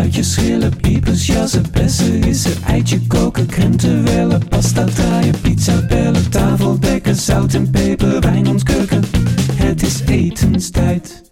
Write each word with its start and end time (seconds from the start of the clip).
spuitjes, 0.00 0.32
schillen, 0.32 0.76
piepers, 0.76 1.26
jassen, 1.26 1.64
bessen, 1.72 2.20
rissen, 2.22 2.62
eitje 2.66 3.06
koken, 3.06 3.46
krenten 3.46 4.04
wellen, 4.04 4.48
pasta 4.48 4.84
draaien, 4.84 5.40
pizza 5.40 5.86
bellen, 5.86 6.30
tafel 6.30 6.80
dekken, 6.80 7.14
zout 7.14 7.54
en 7.54 7.70
peper, 7.70 8.20
wijn 8.20 8.46
ontkurken. 8.46 9.02
Het 9.54 9.82
is 9.82 10.00
etenstijd, 10.06 11.22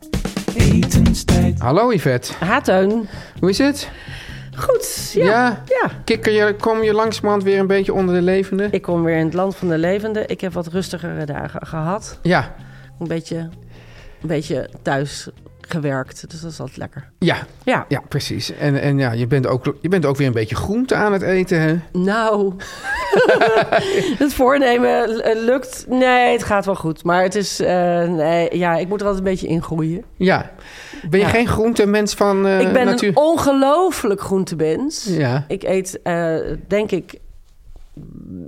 etenstijd. 0.54 1.58
Hallo 1.58 1.92
Yvette, 1.92 2.32
Ha, 2.44 2.60
Teun. 2.60 3.08
hoe 3.40 3.48
is 3.48 3.58
het? 3.58 3.90
Goed, 4.56 5.10
ja. 5.14 5.24
Ja? 5.24 5.62
ja. 5.66 5.90
Kikker 6.04 6.32
je, 6.32 6.54
kom 6.54 6.82
je 6.82 6.92
langzamerhand 6.92 7.42
weer 7.42 7.58
een 7.58 7.66
beetje 7.66 7.92
onder 7.92 8.14
de 8.14 8.22
levende? 8.22 8.68
Ik 8.70 8.82
kom 8.82 9.02
weer 9.02 9.16
in 9.18 9.24
het 9.24 9.34
land 9.34 9.56
van 9.56 9.68
de 9.68 9.78
levenden. 9.78 10.28
Ik 10.28 10.40
heb 10.40 10.52
wat 10.52 10.66
rustigere 10.66 11.24
dagen 11.24 11.66
gehad. 11.66 12.18
Ja, 12.22 12.54
Een 12.98 13.08
beetje, 13.08 13.36
een 13.36 14.28
beetje 14.28 14.70
thuis 14.82 15.28
gewerkt, 15.70 16.30
dus 16.30 16.40
dat 16.40 16.50
is 16.50 16.60
altijd 16.60 16.78
lekker. 16.78 17.10
ja, 17.18 17.36
Ja, 17.64 17.84
ja, 17.88 18.02
precies. 18.08 18.52
En, 18.56 18.80
en 18.80 18.98
ja, 18.98 19.12
je 19.12 19.26
bent, 19.26 19.46
ook, 19.46 19.76
je 19.80 19.88
bent 19.88 20.06
ook 20.06 20.16
weer 20.16 20.26
een 20.26 20.32
beetje 20.32 20.54
groente 20.56 20.94
aan 20.94 21.12
het 21.12 21.22
eten, 21.22 21.60
hè? 21.60 21.76
nou, 21.92 22.54
het 24.22 24.34
voornemen 24.34 25.08
lukt. 25.44 25.84
Nee, 25.88 26.32
het 26.32 26.42
gaat 26.42 26.64
wel 26.64 26.74
goed. 26.74 27.04
Maar 27.04 27.22
het 27.22 27.34
is, 27.34 27.60
eh, 27.60 28.02
nee, 28.08 28.58
ja, 28.58 28.76
ik 28.76 28.88
moet 28.88 29.00
er 29.00 29.06
altijd 29.06 29.24
een 29.24 29.30
beetje 29.30 29.48
in 29.48 29.62
groeien. 29.62 30.04
Ja. 30.16 30.50
Ben 31.10 31.20
je 31.20 31.26
Ja. 31.26 31.32
geen 31.32 31.46
groentemens 31.46 32.14
van 32.14 32.46
eh 32.46 32.60
ik 32.60 32.72
ben 32.72 32.86
natuur? 32.86 33.08
een 33.08 33.16
ongelooflijk 33.16 34.20
groentebens. 34.20 35.04
Ja. 35.04 35.44
Ik 35.48 35.62
eet, 35.62 36.02
eh, 36.02 36.36
denk 36.68 36.90
ik. 36.90 37.14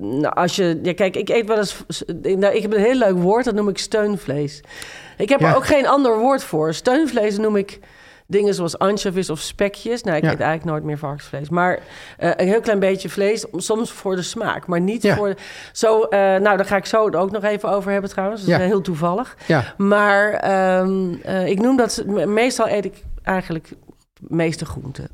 Nou, 0.00 0.34
als 0.34 0.56
je. 0.56 0.78
Ja, 0.82 0.94
kijk, 0.94 1.16
ik 1.16 1.28
eet 1.28 1.46
wel 1.48 1.56
eens. 1.56 1.84
Nou, 2.22 2.54
ik 2.54 2.62
heb 2.62 2.72
een 2.72 2.80
heel 2.82 2.94
leuk 2.94 3.16
woord, 3.16 3.44
dat 3.44 3.54
noem 3.54 3.68
ik 3.68 3.78
steunvlees. 3.78 4.60
Ik 5.20 5.28
heb 5.28 5.40
Ja. 5.40 5.48
er 5.50 5.56
ook 5.56 5.66
geen 5.66 5.86
ander 5.86 6.18
woord 6.18 6.44
voor. 6.44 6.74
Steunvlees 6.74 7.38
noem 7.38 7.56
ik 7.56 7.78
dingen 8.26 8.54
zoals 8.54 8.78
anchovies 8.78 9.30
of 9.30 9.38
spekjes. 9.40 10.02
Nou, 10.02 10.16
ik 10.16 10.22
Ja. 10.22 10.30
eet 10.30 10.40
eigenlijk 10.40 10.70
nooit 10.70 10.84
meer 10.84 10.98
varkensvlees. 10.98 11.48
Maar 11.48 11.78
eh, 12.18 12.30
een 12.36 12.46
heel 12.48 12.60
klein 12.60 12.78
beetje 12.78 13.08
vlees, 13.08 13.46
soms 13.52 13.90
voor 13.92 14.16
de 14.16 14.22
smaak. 14.22 14.66
Maar 14.66 14.80
niet 14.80 15.02
Ja. 15.02 15.16
voor... 15.16 15.34
Zo, 15.72 16.02
eh, 16.02 16.18
nou, 16.18 16.56
daar 16.56 16.64
ga 16.64 16.76
ik 16.76 16.86
zo 16.86 17.04
het 17.06 17.16
ook 17.16 17.30
nog 17.30 17.44
even 17.44 17.70
over 17.70 17.92
hebben 17.92 18.10
trouwens. 18.10 18.40
Dat 18.40 18.50
is 18.50 18.56
Ja. 18.56 18.62
heel 18.62 18.80
toevallig. 18.80 19.36
Ja. 19.46 19.74
Maar 19.76 20.32
ehm, 20.32 21.14
eh, 21.22 21.46
ik 21.46 21.60
noem 21.60 21.76
dat... 21.76 22.02
Meestal 22.26 22.68
eet 22.68 22.84
ik 22.84 23.02
eigenlijk 23.22 23.68
meeste 24.20 24.64
groenten. 24.64 25.08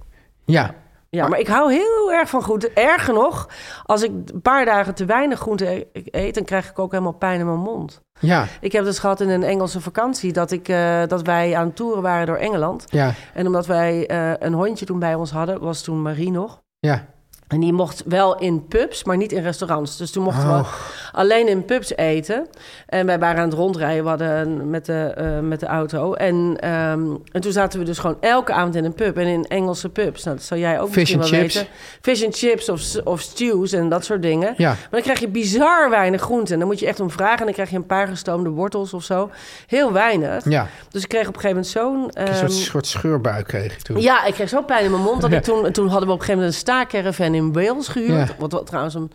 Ja. 0.44 0.74
Ja, 1.16 1.28
Maar- 1.28 1.38
ik 1.38 1.46
hou 1.46 1.72
heel 1.72 2.12
erg 2.12 2.28
van 2.28 2.42
groenten. 2.42 2.74
Erger 2.74 3.14
nog, 3.14 3.48
als 3.82 4.02
ik 4.02 4.10
een 4.10 4.42
paar 4.42 4.64
dagen 4.64 4.94
te 4.94 5.04
weinig 5.04 5.38
groente 5.38 5.86
e- 5.92 6.02
eet... 6.10 6.34
dan 6.34 6.44
krijg 6.44 6.70
ik 6.70 6.78
ook 6.78 6.90
helemaal 6.90 7.12
pijn 7.12 7.40
in 7.40 7.46
mijn 7.46 7.58
mond. 7.58 8.02
Ja. 8.20 8.46
Ik 8.60 8.72
heb 8.72 8.84
dus 8.84 8.98
gehad 8.98 9.20
in 9.20 9.28
een 9.28 9.42
Engelse 9.42 9.80
vakantie... 9.80 10.32
dat, 10.32 10.50
ik, 10.50 10.68
eh, 10.68 11.02
dat 11.06 11.22
wij 11.22 11.56
aan 11.56 11.66
het 11.66 11.76
toeren 11.76 12.02
waren 12.02 12.26
door 12.26 12.36
Engeland. 12.36 12.84
Ja. 12.86 13.12
En 13.34 13.46
omdat 13.46 13.66
wij 13.66 14.06
eh, 14.06 14.32
een 14.38 14.52
hondje 14.52 14.86
toen 14.86 14.98
bij 14.98 15.14
ons 15.14 15.30
hadden... 15.30 15.60
was 15.60 15.82
toen 15.82 16.02
Marie 16.02 16.30
nog... 16.30 16.62
Ja. 16.78 17.04
En 17.48 17.60
die 17.60 17.72
mocht 17.72 18.02
wel 18.06 18.38
in 18.38 18.66
pubs, 18.66 19.04
maar 19.04 19.16
niet 19.16 19.32
in 19.32 19.42
restaurants. 19.42 19.96
Dus 19.96 20.10
toen 20.10 20.22
mochten 20.22 20.48
Oh. 20.48 20.58
we 20.60 20.66
alleen 21.12 21.48
in 21.48 21.64
pubs 21.64 21.96
eten. 21.96 22.46
En 22.86 23.06
wij 23.06 23.18
waren 23.18 23.40
aan 23.42 23.48
het 23.48 23.58
rondrijden 23.58 24.02
we 24.02 24.08
hadden 24.08 24.70
met, 24.70 24.86
de, 24.86 25.12
eh, 25.16 25.38
met 25.38 25.60
de 25.60 25.66
auto. 25.66 26.14
En, 26.14 26.56
ehm, 26.60 27.04
en 27.32 27.40
toen 27.40 27.52
zaten 27.52 27.78
we 27.78 27.84
dus 27.84 27.98
gewoon 27.98 28.16
elke 28.20 28.52
avond 28.52 28.74
in 28.74 28.84
een 28.84 28.94
pub. 28.94 29.16
En 29.16 29.26
in 29.26 29.44
Engelse 29.44 29.88
pubs. 29.88 30.24
Nou, 30.24 30.36
dat 30.36 30.44
zou 30.46 30.60
jij 30.60 30.80
ook 30.80 30.86
Fish 30.88 30.96
misschien 30.96 31.18
wel 31.20 31.28
chips. 31.28 31.54
weten. 31.54 31.70
Fish 32.00 32.24
and 32.24 32.36
chips 32.36 32.68
of, 32.68 33.04
of 33.04 33.20
stews 33.20 33.72
en 33.72 33.88
dat 33.88 34.04
soort 34.04 34.22
dingen. 34.22 34.54
Ja. 34.56 34.68
Maar 34.68 34.88
dan 34.90 35.02
krijg 35.02 35.20
je 35.20 35.28
bizar 35.28 35.90
weinig 35.90 36.20
groenten. 36.20 36.52
En 36.52 36.58
dan 36.58 36.68
moet 36.68 36.78
je 36.78 36.86
echt 36.86 37.00
om 37.00 37.10
vragen. 37.10 37.38
En 37.38 37.44
dan 37.44 37.54
krijg 37.54 37.70
je 37.70 37.76
een 37.76 37.86
paar 37.86 38.08
gestoomde 38.08 38.50
wortels 38.50 38.94
of 38.94 39.02
zo. 39.02 39.30
Heel 39.66 39.92
weinig. 39.92 40.44
Ja. 40.50 40.66
Dus 40.90 41.02
ik 41.02 41.08
kreeg 41.08 41.28
op 41.28 41.34
een 41.34 41.40
gegeven 41.40 41.64
moment 41.82 42.12
zo'n... 42.12 42.22
Een 42.24 42.34
soort, 42.36 42.50
ehm, 42.50 42.60
soort 42.60 42.86
scheurbuik 42.86 43.46
kreeg 43.46 43.76
je 43.76 43.82
toen. 43.82 44.00
ja, 44.00 44.24
ik 44.24 44.34
kreeg 44.34 44.48
zo 44.48 44.62
pijn 44.62 44.84
in 44.84 44.90
mijn 44.90 45.02
mond. 45.02 45.20
Dat 45.20 45.30
Ja. 45.30 45.36
ik 45.38 45.42
toen, 45.42 45.72
toen 45.72 45.88
hadden 45.88 46.06
we 46.08 46.14
op 46.14 46.20
een 46.20 46.24
gegeven 46.24 46.34
moment 46.34 46.52
een 46.54 46.58
staakcaravan 46.60 47.34
in 47.36 47.52
Wales 47.52 47.88
gehuurd. 47.88 48.28
Ja. 48.28 48.34
Wat, 48.38 48.52
wat 48.52 48.66
trouwens 48.66 48.94
een, 48.94 49.10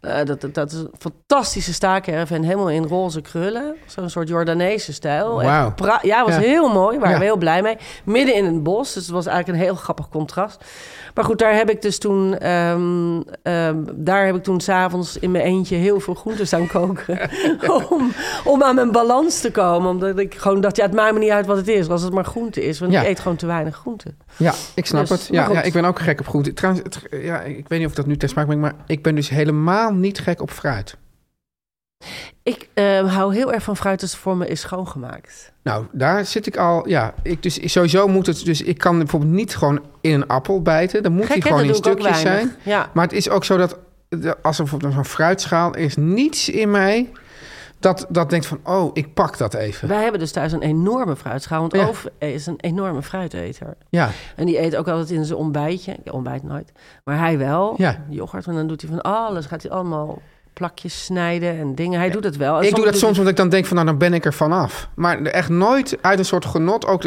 eh, 0.00 0.24
dat, 0.24 0.40
dat, 0.40 0.54
dat 0.54 0.72
is 0.72 0.78
een 0.78 0.90
fantastische 0.98 1.72
staakcaravan. 1.72 2.42
Helemaal 2.42 2.70
in 2.70 2.84
roze 2.84 3.20
krullen. 3.20 3.74
Zo'n 3.86 4.10
soort 4.10 4.28
Jordaanese 4.28 4.92
stijl. 4.92 5.40
Pra- 5.70 5.98
Ja, 6.02 6.24
was 6.24 6.34
Ja. 6.34 6.40
heel 6.40 6.68
mooi. 6.68 6.98
Waar 6.98 7.18
we 7.18 7.24
heel 7.24 7.36
blij 7.36 7.62
mee. 7.62 7.76
Midden 8.04 8.34
in 8.34 8.44
het 8.44 8.62
bos. 8.62 8.92
Dus 8.92 9.02
het 9.02 9.12
was 9.14 9.26
eigenlijk 9.26 9.58
een 9.58 9.64
heel 9.64 9.74
grappig 9.74 10.08
contrast. 10.08 10.64
Maar 11.18 11.26
goed, 11.26 11.38
daar 11.38 11.54
heb 11.54 11.70
ik 11.70 11.82
dus 11.82 11.98
toen... 11.98 12.38
ehm, 12.38 13.20
ehm, 13.42 13.76
daar 13.94 14.26
heb 14.26 14.34
ik 14.36 14.42
toen 14.42 14.60
s'avonds 14.60 15.18
in 15.18 15.30
mijn 15.30 15.44
eentje 15.44 15.76
heel 15.76 16.00
veel 16.00 16.14
groenten 16.14 16.46
staan 16.46 16.66
koken. 16.66 17.18
om, 17.90 18.12
om 18.44 18.62
aan 18.62 18.74
mijn 18.74 18.92
balans 18.92 19.40
te 19.40 19.50
komen. 19.50 19.90
Omdat 19.90 20.18
ik 20.18 20.34
gewoon 20.34 20.60
dacht, 20.60 20.76
ja, 20.76 20.84
het 20.84 20.94
maakt 20.94 21.12
me 21.12 21.18
niet 21.18 21.30
uit 21.30 21.46
wat 21.46 21.56
het 21.56 21.68
is. 21.68 21.88
Als 21.88 22.02
het 22.02 22.12
maar 22.12 22.24
groente 22.24 22.64
is. 22.64 22.78
Want 22.78 22.92
Ja. 22.92 23.00
ik 23.02 23.06
eet 23.08 23.20
gewoon 23.20 23.36
te 23.36 23.46
weinig 23.46 23.76
groente. 23.76 24.14
Ja, 24.36 24.54
ik 24.74 24.86
snap 24.86 25.00
Dus, 25.06 25.10
het. 25.10 25.28
Ja, 25.32 25.50
ja, 25.52 25.62
ik 25.62 25.72
ben 25.72 25.84
ook 25.84 25.98
gek 25.98 26.20
op 26.20 26.28
groente. 26.28 26.52
Trouwens, 26.52 26.84
het, 26.84 27.22
ja, 27.22 27.40
ik 27.40 27.68
weet 27.68 27.78
niet 27.78 27.84
of 27.84 27.90
ik 27.90 27.96
dat 27.96 28.06
nu 28.06 28.16
ter 28.16 28.28
smaak 28.28 28.46
breng, 28.46 28.60
maar 28.60 28.74
ik 28.86 29.02
ben 29.02 29.14
dus 29.14 29.28
helemaal 29.28 29.92
niet 29.92 30.18
gek 30.18 30.40
op 30.42 30.50
fruit. 30.50 30.96
Ik 32.42 32.68
eh, 32.74 33.14
hou 33.14 33.34
heel 33.34 33.52
erg 33.52 33.62
van 33.62 33.76
fruit 33.76 34.02
als 34.02 34.10
het 34.10 34.20
voor 34.20 34.36
me 34.36 34.46
is 34.46 34.60
schoongemaakt. 34.60 35.52
Nou, 35.62 35.86
daar 35.92 36.26
zit 36.26 36.46
ik 36.46 36.56
al. 36.56 36.88
Ja, 36.88 37.14
ik 37.22 37.42
dus 37.42 37.72
sowieso 37.72 38.08
moet 38.08 38.26
het. 38.26 38.44
Dus 38.44 38.62
ik 38.62 38.78
kan 38.78 38.98
bijvoorbeeld 38.98 39.32
niet 39.32 39.56
gewoon 39.56 39.80
in 40.00 40.12
een 40.12 40.26
appel 40.26 40.62
bijten. 40.62 41.02
Dan 41.02 41.12
moet 41.12 41.26
Gek, 41.26 41.34
die 41.34 41.42
gewoon 41.42 41.60
in 41.60 41.66
Dat 41.66 41.76
stukjes 41.76 42.20
zijn. 42.20 42.56
Ja. 42.62 42.90
Maar 42.94 43.04
het 43.04 43.12
is 43.12 43.28
ook 43.28 43.44
zo 43.44 43.56
dat 43.56 43.78
als 44.42 44.56
er 44.56 44.62
bijvoorbeeld 44.62 44.94
zo'n 44.94 45.04
fruitschaal 45.04 45.74
is, 45.74 45.96
niets 45.96 46.48
in 46.48 46.70
mij 46.70 47.10
dat, 47.80 48.06
dat 48.08 48.30
denkt 48.30 48.46
van, 48.46 48.60
oh, 48.64 48.90
ik 48.92 49.14
pak 49.14 49.38
dat 49.38 49.54
even. 49.54 49.88
Wij 49.88 50.02
hebben 50.02 50.20
dus 50.20 50.32
thuis 50.32 50.52
een 50.52 50.62
enorme 50.62 51.16
fruitschaal. 51.16 51.60
Want 51.60 51.74
Ja. 51.74 51.86
Oof 51.86 52.06
is 52.18 52.46
een 52.46 52.60
enorme 52.60 53.02
fruiteter. 53.02 53.76
Ja, 53.88 54.10
En 54.36 54.46
die 54.46 54.60
eet 54.60 54.76
ook 54.76 54.88
altijd 54.88 55.10
in 55.10 55.24
zijn 55.24 55.38
ontbijtje. 55.38 55.96
Ik 56.04 56.12
ontbijt 56.12 56.42
nooit. 56.42 56.72
Maar 57.04 57.18
hij 57.18 57.38
wel. 57.38 57.74
Ja. 57.76 58.04
Yoghurt. 58.08 58.46
En 58.46 58.54
dan 58.54 58.66
doet 58.66 58.80
hij 58.80 58.90
van 58.90 59.00
alles. 59.00 59.46
Gaat 59.46 59.62
hij 59.62 59.70
allemaal 59.70 60.22
plakjes 60.58 61.04
snijden 61.04 61.58
en 61.58 61.74
dingen. 61.74 61.98
Hij 61.98 62.10
doet 62.10 62.24
het 62.24 62.36
wel. 62.36 62.58
En 62.58 62.66
ik 62.68 62.74
doe 62.74 62.84
dat 62.84 62.98
soms 62.98 63.16
omdat 63.18 63.32
ik 63.32 63.36
dan 63.38 63.48
denk 63.48 63.66
van, 63.66 63.76
nou, 63.76 63.88
dan 63.88 63.98
ben 63.98 64.14
ik 64.14 64.24
er 64.24 64.32
vanaf. 64.32 64.88
Maar 64.94 65.22
echt 65.22 65.48
nooit 65.48 65.98
uit 66.00 66.18
een 66.18 66.24
soort 66.24 66.44
genot. 66.44 66.86
Ook, 66.86 67.02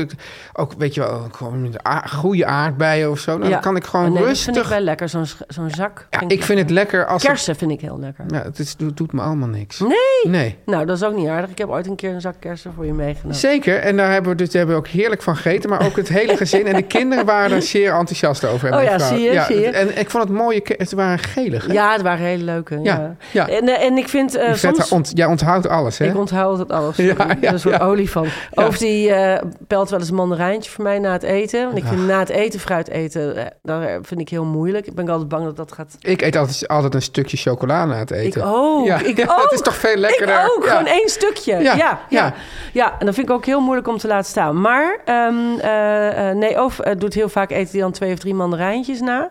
ook 0.54 0.74
weet 0.78 0.94
je 0.94 1.02
wel, 1.02 1.28
gewoon 1.32 1.76
goede 2.10 2.46
aardbeien 2.46 3.10
of 3.12 3.20
zo. 3.20 3.32
Nou, 3.32 3.44
Ja. 3.44 3.50
Dan 3.50 3.62
kan 3.62 3.76
ik 3.76 3.84
gewoon 3.86 4.06
nee, 4.06 4.18
Dat 4.18 4.28
rustig... 4.28 4.54
vind 4.54 4.66
ik 4.66 4.72
wel 4.72 4.80
lekker. 4.82 5.10
Zo'n 5.10 5.26
zo'n 5.48 5.70
zak. 5.70 6.08
ja, 6.10 6.22
ik 6.28 6.44
vind 6.44 6.60
het 6.60 6.70
lekker 6.70 7.06
als... 7.06 7.24
Kersen 7.24 7.56
vind 7.56 7.72
ik 7.72 7.82
heel 7.82 8.00
lekker. 8.00 8.26
ja, 8.28 8.42
het 8.44 8.60
is, 8.60 8.76
het 8.78 8.98
doet 8.98 9.14
me 9.14 9.22
allemaal 9.22 9.48
niks. 9.48 9.80
Nee. 9.80 9.98
Nee. 10.24 10.58
Nou, 10.66 10.86
dat 10.86 10.98
is 10.98 11.04
ook 11.04 11.16
niet 11.16 11.28
aardig. 11.28 11.50
Ik 11.50 11.58
heb 11.58 11.70
ooit 11.70 11.88
een 11.88 11.96
keer 11.96 12.14
een 12.14 12.22
zak 12.22 12.36
kersen 12.40 12.74
voor 12.76 12.86
je 12.86 12.94
meegenomen. 12.94 13.36
Zeker, 13.36 13.78
en 13.80 13.98
daar 13.98 14.12
hebben 14.12 14.32
we, 14.32 14.38
dus, 14.38 14.54
hebben 14.54 14.76
we 14.76 14.82
ook 14.82 14.88
heerlijk 14.88 15.22
van 15.22 15.36
gegeten. 15.36 15.70
Maar 15.70 15.86
ook 15.86 15.96
het 15.96 16.10
hele 16.10 16.38
gezin 16.38 16.68
en 16.68 16.76
de 16.76 16.82
kinderen 16.98 17.26
waren 17.26 17.56
er 17.56 17.62
zeer 17.62 17.94
enthousiast 17.94 18.46
over. 18.46 18.70
en 18.72 18.78
Oh 18.78 18.84
ja, 18.84 19.00
vrouw. 19.00 19.18
zie 19.18 19.20
je, 19.32 19.44
zie 19.48 19.60
je. 19.60 19.68
En 19.68 20.00
ik 20.00 20.10
vond 20.10 20.24
het 20.24 20.34
mooie, 20.34 20.62
het 20.78 20.92
waren 20.92 21.20
gelige. 21.20 21.74
Ja, 21.74 21.92
het 21.94 22.02
waren 22.02 22.26
hele 22.26 22.44
leuke. 22.44 22.80
Ja, 22.84 23.16
Ja. 23.32 23.41
Ja. 23.48 23.56
En, 23.56 23.68
eh, 23.70 23.86
en 23.86 23.98
ik 23.98 24.08
vind 24.08 24.36
eh, 24.36 24.54
soms... 24.54 24.92
ont, 24.92 25.12
jij 25.14 25.26
onthoudt 25.26 25.68
alles, 25.68 25.98
hè? 25.98 26.06
Ik 26.06 26.18
onthoud 26.18 26.58
het 26.58 26.72
alles. 26.72 26.98
Ja, 26.98 27.04
Ja, 27.18 27.36
ja, 27.42 27.52
een 27.52 27.60
soort 27.60 27.80
olifant. 27.82 28.28
Of 28.54 28.78
die 28.78 29.14
eh, 29.14 29.42
pelt 29.68 29.90
wel 29.90 30.00
eens 30.00 30.10
een 30.10 30.16
mandarijntje 30.16 30.72
voor 30.72 30.84
mij 30.84 31.00
na 31.00 31.12
het 31.12 31.24
eten. 31.24 31.64
Want 31.66 31.78
ik 31.78 31.84
Ah. 31.84 31.90
vind 31.90 32.06
na 32.08 32.20
het 32.20 32.30
eten 32.30 32.60
fruit 32.60 32.88
eten, 32.90 33.36
eh, 33.38 33.46
dat 33.62 33.82
vind 34.02 34.20
ik 34.20 34.30
heel 34.30 34.46
moeilijk. 34.46 34.88
Ik 34.88 34.96
ben 34.96 35.10
altijd 35.10 35.28
bang 35.30 35.44
dat 35.46 35.56
dat 35.58 35.72
gaat... 35.72 35.96
Ik 36.00 36.22
eet 36.22 36.36
altijd, 36.36 36.68
altijd 36.68 36.94
een 36.94 37.02
stukje 37.02 37.38
chocola 37.38 37.86
na 37.86 37.96
het 37.96 38.12
eten. 38.12 38.42
Ik 38.42 38.48
ook. 38.48 38.86
Ja, 38.86 39.00
ik 39.00 39.18
ja, 39.18 39.24
ook. 39.24 39.44
het 39.44 39.52
is 39.52 39.62
toch 39.62 39.76
veel 39.76 39.96
lekkerder? 39.98 40.36
Ik 40.36 40.52
ook. 40.58 40.66
Gewoon 40.68 40.86
één 40.86 41.10
stukje. 41.10 41.58
Ja, 41.60 42.00
Ja, 42.10 42.34
ja, 42.74 42.96
en 43.00 43.06
dat 43.06 43.16
vind 43.16 43.30
ik 43.30 43.34
ook 43.36 43.46
heel 43.46 43.62
moeilijk 43.62 43.88
om 43.88 43.98
te 43.98 44.08
laten 44.08 44.30
staan. 44.30 44.62
Maar 44.62 45.00
eh, 45.06 46.30
nee, 46.36 46.64
of 46.64 46.80
doet 46.98 47.14
heel 47.14 47.30
vaak 47.30 47.52
eten 47.52 47.72
die 47.72 47.82
dan 47.82 47.92
twee 47.92 48.14
of 48.14 48.20
drie 48.20 48.34
mandarijntjes 48.34 49.00
na. 49.00 49.30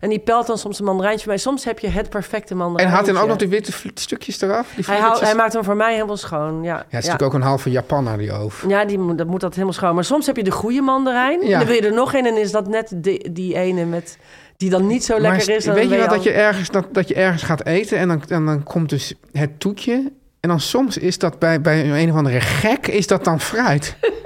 En 0.00 0.10
die 0.10 0.18
pelt 0.18 0.46
dan 0.46 0.58
soms 0.58 0.78
een 0.78 0.84
mandarijntje 0.84 1.22
voor 1.24 1.32
mij. 1.32 1.42
Soms 1.42 1.64
heb 1.64 1.78
je 1.78 1.88
het 1.88 2.08
perfecte 2.08 2.50
En 2.52 2.56
mandarijntje. 2.56 2.94
haalt 2.96 3.06
dan 3.06 3.16
ook 3.22 3.28
nog 3.28 3.36
de 3.44 3.50
witte 3.50 3.72
stukjes 3.94 4.40
eraf? 4.40 4.72
Die 4.74 4.84
hij, 4.86 4.98
houdt, 4.98 5.20
hij 5.20 5.34
maakt 5.34 5.52
hem 5.52 5.64
voor 5.64 5.76
mij 5.76 5.92
helemaal 5.92 6.16
schoon. 6.16 6.62
Ja, 6.62 6.74
Ja, 6.74 6.76
het 6.76 6.86
is 6.88 6.92
natuurlijk 6.92 7.22
ook 7.22 7.34
een 7.34 7.46
halve 7.46 7.70
Japanner, 7.70 8.18
die 8.18 8.32
oof. 8.32 8.64
Ja, 8.68 8.84
die 8.84 8.98
moet, 8.98 9.18
dat 9.18 9.26
moet 9.26 9.40
dat 9.40 9.52
helemaal 9.52 9.74
schoon. 9.74 9.94
Maar 9.94 10.04
soms 10.04 10.26
heb 10.26 10.36
je 10.36 10.44
de 10.44 10.50
goede 10.50 10.80
mandarijn. 10.80 11.40
Ja. 11.40 11.52
En 11.52 11.58
dan 11.58 11.66
wil 11.66 11.76
je 11.76 11.82
er 11.82 11.94
nog 11.94 12.14
een 12.14 12.26
en 12.26 12.36
is 12.36 12.50
dat 12.50 12.68
net 12.68 12.92
die, 12.94 13.32
die 13.32 13.54
ene 13.54 13.84
met 13.84 14.18
die 14.56 14.70
dan 14.70 14.86
niet 14.86 15.04
zo 15.04 15.18
lekker 15.18 15.46
maar 15.46 15.56
is. 15.56 15.64
Dan 15.64 15.74
weet 15.74 15.88
je 15.90 15.96
wel 15.96 16.08
dat 16.08 16.22
je, 16.22 16.30
ergens, 16.30 16.70
dat, 16.70 16.86
dat 16.92 17.08
je 17.08 17.14
ergens 17.14 17.42
gaat 17.42 17.64
eten 17.64 17.98
en 17.98 18.08
dan, 18.08 18.22
en 18.28 18.46
dan 18.46 18.62
komt 18.62 18.88
dus 18.88 19.14
het 19.32 19.60
toetje. 19.60 20.12
En 20.40 20.48
dan 20.48 20.60
soms 20.60 20.98
is 20.98 21.18
dat 21.18 21.38
bij, 21.38 21.60
bij 21.60 22.02
een 22.02 22.10
of 22.10 22.16
andere 22.16 22.40
gek, 22.40 22.86
is 22.86 23.06
dat 23.06 23.24
dan 23.24 23.40
fruit. 23.40 23.96